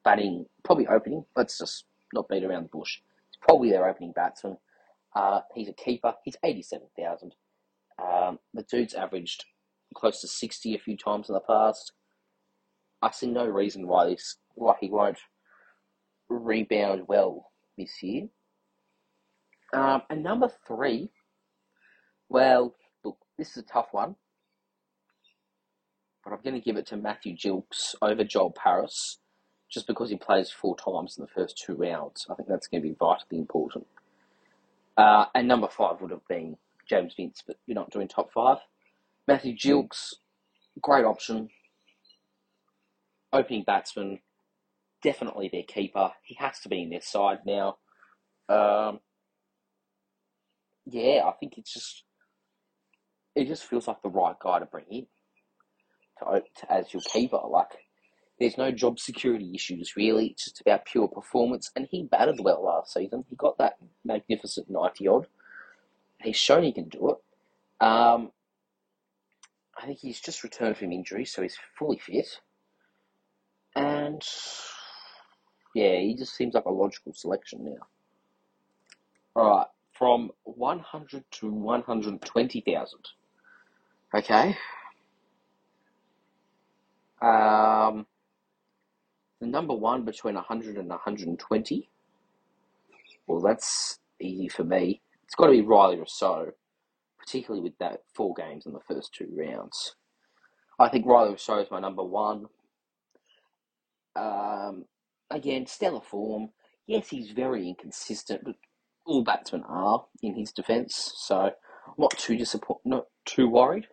batting, 0.04 0.46
probably 0.64 0.88
opening. 0.88 1.26
Let's 1.36 1.58
just 1.58 1.86
not 2.14 2.30
beat 2.30 2.44
around 2.44 2.64
the 2.64 2.78
bush. 2.78 3.00
He's 3.30 3.40
probably 3.42 3.72
their 3.72 3.88
opening 3.88 4.14
batsman. 4.14 4.58
Uh, 5.16 5.42
he's 5.54 5.68
a 5.68 5.74
keeper. 5.74 6.14
He's 6.24 6.38
87,000. 6.44 7.34
Um, 8.02 8.40
the 8.54 8.64
dude's 8.64 8.94
averaged 8.94 9.46
close 9.94 10.22
to 10.22 10.28
60 10.28 10.76
a 10.76 10.80
few 10.80 10.96
times 10.98 11.30
in 11.30 11.34
the 11.34 11.42
past. 11.42 11.92
I 13.02 13.12
see 13.12 13.28
no 13.28 13.46
reason 13.46 13.88
why 13.88 14.08
this 14.10 14.38
why 14.56 14.76
he 14.80 14.90
won't 14.90 15.18
rebound 16.30 17.04
well 17.08 17.52
this 17.78 18.02
year. 18.04 18.28
Um, 19.74 20.02
and 20.10 20.22
number 20.22 20.50
three, 20.68 21.10
well, 22.30 22.76
look, 23.04 23.18
this 23.38 23.52
is 23.52 23.58
a 23.58 23.64
tough 23.64 23.88
one, 23.92 24.16
but 26.24 26.34
I'm 26.34 26.42
going 26.44 26.56
to 26.56 26.62
give 26.66 26.78
it 26.78 26.86
to 26.88 26.98
Matthew 26.98 27.36
Gilkes 27.36 27.96
over 28.02 28.24
Joel 28.24 28.52
Paris, 28.52 29.20
just 29.72 29.88
because 29.88 30.10
he 30.10 30.18
plays 30.18 30.52
four 30.52 30.76
times 30.76 31.18
in 31.18 31.24
the 31.24 31.32
first 31.34 31.62
two 31.66 31.76
rounds. 31.76 32.28
I 32.30 32.36
think 32.36 32.50
that's 32.50 32.68
going 32.68 32.84
to 32.84 32.90
be 32.90 32.96
vitally 32.96 33.40
important. 33.40 33.88
Uh, 34.98 35.26
and 35.34 35.48
number 35.48 35.70
five 35.70 36.02
would 36.02 36.12
have 36.12 36.28
been 36.28 36.58
James 36.90 37.14
Vince, 37.16 37.42
but 37.46 37.56
you're 37.66 37.76
not 37.76 37.92
doing 37.92 38.10
top 38.10 38.32
five. 38.34 38.58
Matthew 39.28 39.56
Gilkes, 39.56 40.14
great 40.82 41.06
option. 41.06 41.50
Opening 43.34 43.64
batsman, 43.64 44.20
definitely 45.02 45.50
their 45.52 45.64
keeper. 45.64 46.12
He 46.24 46.36
has 46.36 46.60
to 46.60 46.70
be 46.70 46.82
in 46.82 46.90
their 46.90 47.02
side 47.02 47.40
now. 47.46 47.78
Um, 48.50 49.00
yeah, 50.86 51.22
I 51.26 51.32
think 51.40 51.58
it's 51.58 51.74
just 51.74 52.04
it 53.36 53.48
just 53.48 53.64
feels 53.66 53.88
like 53.88 54.02
the 54.02 54.10
right 54.10 54.36
guy 54.44 54.60
to 54.60 54.66
bring 54.66 54.86
in. 54.90 55.08
to, 56.20 56.42
to, 56.42 56.72
as 56.72 56.94
your 56.94 57.02
keeper. 57.02 57.40
Like, 57.50 57.70
there's 58.40 58.58
no 58.58 58.72
job 58.72 59.00
security 59.00 59.52
issues 59.56 59.96
really. 59.96 60.28
It's 60.28 60.46
just 60.46 60.62
about 60.62 60.86
pure 60.86 61.08
performance. 61.08 61.72
And 61.76 61.88
he 61.90 62.04
batted 62.04 62.40
well 62.42 62.64
last 62.64 62.94
season. 62.94 63.24
He 63.30 63.36
got 63.36 63.58
that 63.58 63.78
magnificent 64.04 64.70
ninety 64.70 65.08
odd. 65.08 65.28
He's 66.22 66.36
shown 66.38 66.64
he 66.64 66.72
can 66.74 66.90
do 66.90 67.12
it. 67.12 67.86
Um, 67.86 68.32
I 69.82 69.86
think 69.86 70.00
he's 70.00 70.20
just 70.20 70.44
returned 70.44 70.78
from 70.78 70.92
injury, 70.92 71.26
so 71.26 71.42
he's 71.42 71.58
fully 71.78 71.98
fit. 71.98 72.42
And 74.12 74.22
yeah, 75.74 76.00
he 76.00 76.16
just 76.16 76.36
seems 76.36 76.54
like 76.54 76.66
a 76.66 76.70
logical 76.70 77.14
selection 77.14 77.64
now. 77.64 77.88
All 79.36 79.50
right, 79.58 79.68
from 79.94 80.32
100 80.44 81.24
to 81.32 81.50
120,000. 81.50 83.00
Okay. 84.14 84.58
Um, 87.22 88.06
the 89.40 89.48
number 89.48 89.74
one 89.74 90.04
between 90.04 90.36
100 90.36 90.76
and 90.76 90.90
120. 90.90 91.90
Well, 93.28 93.40
that's 93.40 94.00
easy 94.20 94.50
for 94.50 94.66
me. 94.66 95.02
It's 95.24 95.36
got 95.36 95.46
to 95.46 95.52
be 95.52 95.62
Rilee 95.62 95.98
Rossouw, 95.98 96.52
particularly 97.18 97.64
with 97.64 97.78
that 97.80 98.02
four 98.14 98.34
games 98.34 98.66
in 98.66 98.74
the 98.74 98.82
first 98.82 99.14
two 99.14 99.30
rounds. 99.32 99.96
I 100.78 100.90
think 100.90 101.06
Rilee 101.06 101.34
Rossouw 101.34 101.64
is 101.64 101.72
my 101.72 101.80
number 101.80 102.04
one. 102.04 102.48
Um, 104.16 104.86
again, 105.30 105.66
stellar 105.66 106.02
form. 106.02 106.50
Yes, 106.88 107.10
he's 107.10 107.32
very 107.32 107.68
inconsistent, 107.68 108.42
but 108.44 108.56
all 109.06 109.24
batsmen 109.24 109.64
are 109.68 110.06
in 110.22 110.36
his 110.36 110.52
defence, 110.52 111.14
so 111.18 111.52
not 111.98 112.12
too 112.18 112.38
disappointed, 112.38 112.82
not 112.86 113.06
too 113.26 113.50
worried. 113.50 113.88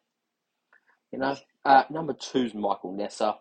You 1.12 1.20
know, 1.20 1.36
uh, 1.64 1.84
number 1.90 2.12
two's 2.12 2.54
Michael 2.54 2.96
Neser. 2.96 3.34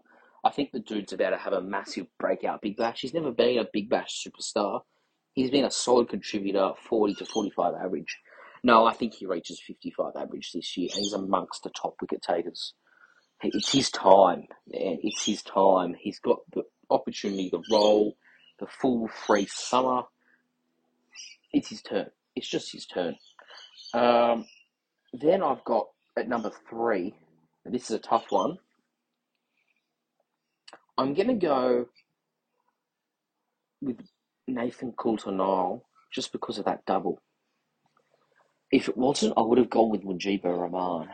I 0.43 0.49
think 0.51 0.71
the 0.71 0.79
dude's 0.79 1.13
about 1.13 1.31
to 1.31 1.37
have 1.37 1.53
a 1.53 1.61
massive 1.61 2.07
breakout 2.19 2.61
Big 2.61 2.77
Bash. 2.77 3.01
He's 3.01 3.13
never 3.13 3.31
been 3.31 3.57
a 3.57 3.65
Big 3.71 3.89
Bash 3.89 4.25
superstar. 4.25 4.81
He's 5.33 5.51
been 5.51 5.65
a 5.65 5.71
solid 5.71 6.09
contributor, 6.09 6.71
40 6.87 7.15
to 7.15 7.25
45 7.25 7.73
average. 7.75 8.17
No, 8.63 8.85
I 8.85 8.93
think 8.93 9.13
he 9.13 9.25
reaches 9.25 9.61
55 9.65 10.13
average 10.15 10.51
this 10.53 10.77
year, 10.77 10.89
and 10.93 11.03
he's 11.03 11.13
amongst 11.13 11.63
the 11.63 11.69
top 11.69 11.95
wicket 12.01 12.21
takers. 12.21 12.73
It's 13.43 13.71
his 13.71 13.91
time, 13.91 14.47
man. 14.67 14.97
It's 15.03 15.25
his 15.25 15.43
time. 15.43 15.95
He's 15.99 16.19
got 16.19 16.39
the 16.53 16.63
opportunity, 16.89 17.49
the 17.51 17.63
role, 17.71 18.17
the 18.59 18.67
full 18.67 19.07
free 19.07 19.47
summer. 19.49 20.03
It's 21.53 21.69
his 21.69 21.81
turn. 21.81 22.07
It's 22.35 22.47
just 22.47 22.71
his 22.71 22.85
turn. 22.85 23.15
Um, 23.93 24.45
then 25.13 25.43
I've 25.43 25.63
got 25.63 25.87
at 26.17 26.27
number 26.27 26.51
three, 26.69 27.13
this 27.65 27.89
is 27.89 27.95
a 27.95 27.99
tough 27.99 28.25
one. 28.29 28.57
I'm 30.97 31.13
going 31.13 31.27
to 31.27 31.33
go 31.35 31.87
with 33.81 33.99
Nathan 34.47 34.93
Coulter-Nile 34.93 35.83
just 36.11 36.31
because 36.31 36.57
of 36.57 36.65
that 36.65 36.85
double. 36.85 37.21
If 38.71 38.89
it 38.89 38.97
wasn't, 38.97 39.33
I 39.37 39.41
would 39.41 39.59
have 39.59 39.69
gone 39.69 39.91
with 39.91 40.03
Mujeeb 40.03 40.43
Ur 40.43 40.55
Rahman. 40.55 41.09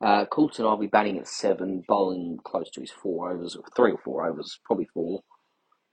Uh, 0.00 0.26
Coulton, 0.26 0.66
I'll 0.66 0.76
be 0.76 0.86
batting 0.86 1.18
at 1.18 1.26
seven, 1.28 1.82
bowling 1.88 2.38
close 2.44 2.70
to 2.70 2.80
his 2.80 2.90
four 2.90 3.30
overs, 3.32 3.56
three 3.74 3.92
or 3.92 3.98
four 4.04 4.26
overs, 4.26 4.58
probably 4.64 4.88
four. 4.92 5.22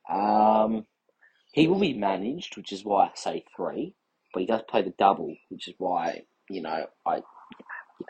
Um, 0.10 0.86
he 1.54 1.68
will 1.68 1.80
be 1.80 1.94
managed, 1.94 2.58
which 2.58 2.74
is 2.74 2.84
why 2.84 3.06
I 3.06 3.12
say 3.16 3.46
three, 3.56 3.96
but 4.34 4.42
he 4.42 4.46
does 4.46 4.62
play 4.70 4.82
the 4.82 4.94
double, 4.98 5.36
which 5.50 5.68
is 5.68 5.76
why, 5.78 6.24
you 6.50 6.62
know, 6.62 6.86
I. 7.06 7.16
Yeah. 7.18 8.08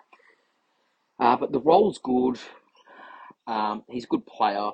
Uh, 1.20 1.38
but 1.38 1.52
the 1.52 1.60
role's 1.60 2.00
good. 2.04 2.40
Um, 3.46 3.84
he's 3.90 4.06
a 4.06 4.08
good 4.08 4.26
player. 4.26 4.72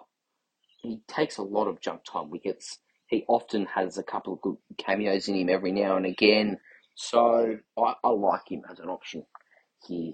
He 0.82 1.01
takes 1.08 1.38
a 1.38 1.43
lot 1.43 1.67
of 1.67 1.82
junk 1.82 2.01
time 2.10 2.29
wickets. 2.29 2.79
He 3.08 3.25
often 3.27 3.65
has 3.65 3.97
a 3.97 4.03
couple 4.03 4.34
of 4.34 4.41
good 4.41 4.58
cameos 4.77 5.27
in 5.27 5.36
him 5.36 5.49
every 5.49 5.71
now 5.71 5.97
and 5.97 6.05
again. 6.05 6.58
So 6.95 7.58
I, 7.77 7.93
I 8.03 8.10
like 8.10 8.49
him 8.49 8.62
as 8.71 8.79
an 8.79 8.89
option 8.89 9.25
here. 9.88 10.13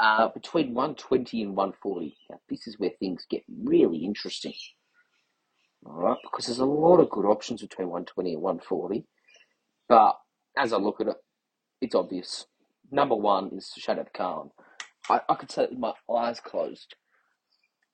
Uh, 0.00 0.28
between 0.28 0.72
120 0.72 1.42
and 1.42 1.54
140. 1.54 2.16
Now, 2.30 2.40
this 2.48 2.66
is 2.66 2.78
where 2.78 2.88
things 2.98 3.26
get 3.28 3.42
really 3.62 3.98
interesting. 3.98 4.54
All 5.84 5.92
right, 5.92 6.16
because 6.22 6.46
there's 6.46 6.58
a 6.58 6.64
lot 6.64 7.00
of 7.00 7.10
good 7.10 7.26
options 7.26 7.60
between 7.60 7.88
120 7.88 8.32
and 8.32 8.42
140. 8.42 9.04
But 9.90 10.16
as 10.56 10.72
I 10.72 10.78
look 10.78 11.02
at 11.02 11.08
it, 11.08 11.16
it's 11.82 11.94
obvious. 11.94 12.46
Number 12.90 13.14
one 13.14 13.50
is 13.54 13.74
Shadab 13.78 14.14
Khan. 14.14 14.52
I, 15.10 15.20
I 15.28 15.34
could 15.34 15.50
say 15.50 15.64
it 15.64 15.70
with 15.70 15.78
my 15.78 15.92
eyes 16.10 16.40
closed 16.40 16.94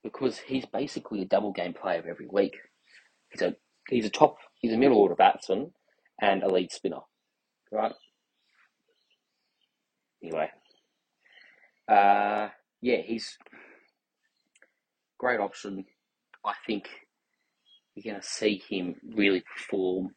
because 0.01 0.37
he's 0.39 0.65
basically 0.65 1.21
a 1.21 1.25
double 1.25 1.51
game 1.51 1.73
player 1.73 2.05
every 2.09 2.27
week. 2.31 2.55
He's 3.31 3.41
a 3.41 3.53
he's 3.89 4.05
a 4.05 4.09
top 4.09 4.37
he's 4.61 4.71
a 4.71 4.77
middle 4.77 4.97
order 4.97 5.15
batsman 5.15 5.73
and 6.21 6.41
a 6.41 6.47
lead 6.47 6.71
spinner. 6.71 7.01
Right? 7.69 7.93
Anyway. 10.23 10.49
Uh 11.87 12.49
yeah, 12.81 12.97
he's 12.97 13.37
great 15.17 15.39
option. 15.39 15.85
I 16.45 16.53
think 16.65 16.89
you're 17.95 18.13
gonna 18.13 18.23
see 18.23 18.61
him 18.69 18.95
really 19.15 19.43
perform 19.55 20.15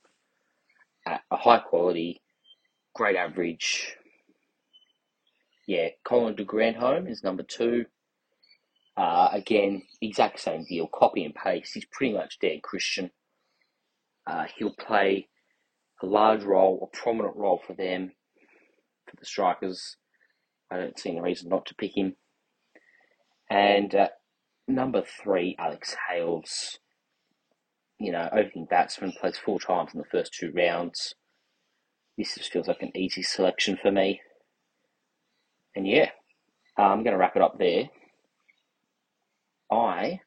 at 1.06 1.22
a 1.30 1.36
high 1.36 1.58
quality, 1.58 2.20
great 2.94 3.16
average. 3.16 3.96
Yeah, 5.66 5.88
Colin 6.04 6.34
de 6.34 6.44
Grandhomme 6.44 7.06
is 7.06 7.22
number 7.22 7.44
two. 7.44 7.86
Uh, 8.96 9.28
again, 9.32 9.82
exact 10.02 10.40
same 10.40 10.64
deal, 10.64 10.88
copy 10.88 11.24
and 11.24 11.34
paste. 11.34 11.74
He's 11.74 11.86
pretty 11.86 12.12
much 12.14 12.38
Dan 12.40 12.60
Christian. 12.62 13.10
Uh, 14.26 14.44
he'll 14.56 14.74
play 14.74 15.28
a 16.02 16.06
large 16.06 16.42
role, 16.42 16.90
a 16.92 16.96
prominent 16.96 17.36
role 17.36 17.62
for 17.66 17.74
them, 17.74 18.12
for 19.08 19.16
the 19.16 19.24
strikers. 19.24 19.96
I 20.70 20.76
don't 20.76 20.98
see 20.98 21.10
any 21.10 21.20
reason 21.20 21.48
not 21.48 21.66
to 21.66 21.74
pick 21.74 21.96
him. 21.96 22.16
And 23.50 23.94
uh, 23.94 24.08
number 24.68 25.02
three, 25.02 25.56
Alex 25.58 25.96
Hales. 26.08 26.78
You 27.98 28.12
know, 28.12 28.28
opening 28.32 28.66
batsman 28.70 29.12
plays 29.12 29.36
four 29.36 29.60
times 29.60 29.90
in 29.92 29.98
the 29.98 30.06
first 30.06 30.32
two 30.32 30.52
rounds. 30.54 31.14
This 32.16 32.34
just 32.34 32.52
feels 32.52 32.68
like 32.68 32.82
an 32.82 32.96
easy 32.96 33.22
selection 33.22 33.76
for 33.80 33.90
me. 33.90 34.20
And 35.74 35.86
yeah, 35.86 36.10
I'm 36.78 37.02
going 37.02 37.12
to 37.12 37.18
wrap 37.18 37.36
it 37.36 37.42
up 37.42 37.58
there. 37.58 37.90
I 39.70 40.20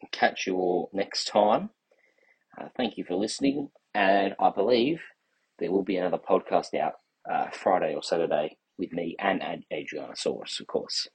will 0.00 0.08
catch 0.10 0.46
you 0.46 0.56
all 0.56 0.90
next 0.92 1.26
time. 1.26 1.70
Uh, 2.58 2.68
thank 2.76 2.96
you 2.96 3.04
for 3.04 3.14
listening, 3.14 3.70
and 3.94 4.34
I 4.40 4.50
believe 4.50 5.00
there 5.58 5.70
will 5.70 5.84
be 5.84 5.96
another 5.96 6.18
podcast 6.18 6.74
out 6.74 6.94
uh, 7.30 7.50
Friday 7.50 7.94
or 7.94 8.02
Saturday 8.02 8.56
with 8.78 8.92
me 8.92 9.16
and 9.18 9.42
Ad- 9.42 9.64
Adrianasaurus, 9.72 10.60
of 10.60 10.66
course. 10.66 11.08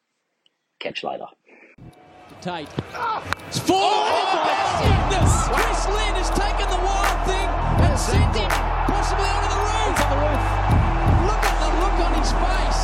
Catch 0.80 1.04
you 1.04 1.10
later. 1.10 1.26
Tight. 2.42 2.68
Ah! 2.92 3.24
It's 3.48 3.60
four! 3.60 3.80
Oh, 3.80 4.04
oh, 4.04 4.84
goodness! 4.84 5.32
Wow. 5.48 5.56
Chris 5.64 5.82
Lynn 5.96 6.16
has 6.20 6.30
taken 6.36 6.68
the 6.68 6.82
wild 6.84 7.20
thing 7.24 7.48
and 7.80 7.96
yes, 7.96 8.12
sent 8.12 8.36
it 8.36 8.52
possibly 8.92 9.30
onto 9.32 9.48
the 9.48 9.64
roof. 9.64 9.96
On 9.96 10.10
the 10.12 10.20
roof. 10.28 10.44
Look 11.24 11.44
at 11.48 11.58
the 11.64 11.72
look 11.80 11.98
on 12.04 12.12
his 12.20 12.32
face. 12.36 12.82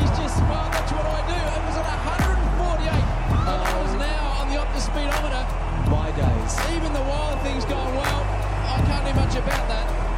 He's 0.00 0.12
just, 0.16 0.40
well, 0.48 0.64
that's 0.72 0.92
what 0.96 1.04
I 1.04 1.20
do. 1.28 1.36
It 1.36 1.62
was 1.68 1.76
at 1.76 1.84
148. 1.92 2.88
Oh. 2.88 3.52
And 3.52 3.60
I 3.60 3.74
was 3.84 3.92
now 4.00 4.22
on 4.40 4.44
the 4.48 4.56
Optus 4.64 4.88
speedometer. 4.88 5.44
My 5.92 6.08
days. 6.16 6.52
Even 6.72 6.92
the 6.96 7.04
wild 7.04 7.36
thing's 7.44 7.68
gone 7.68 7.92
well. 7.92 8.22
I 8.64 8.80
can't 8.88 9.04
do 9.04 9.12
much 9.12 9.36
about 9.36 9.68
that. 9.68 10.09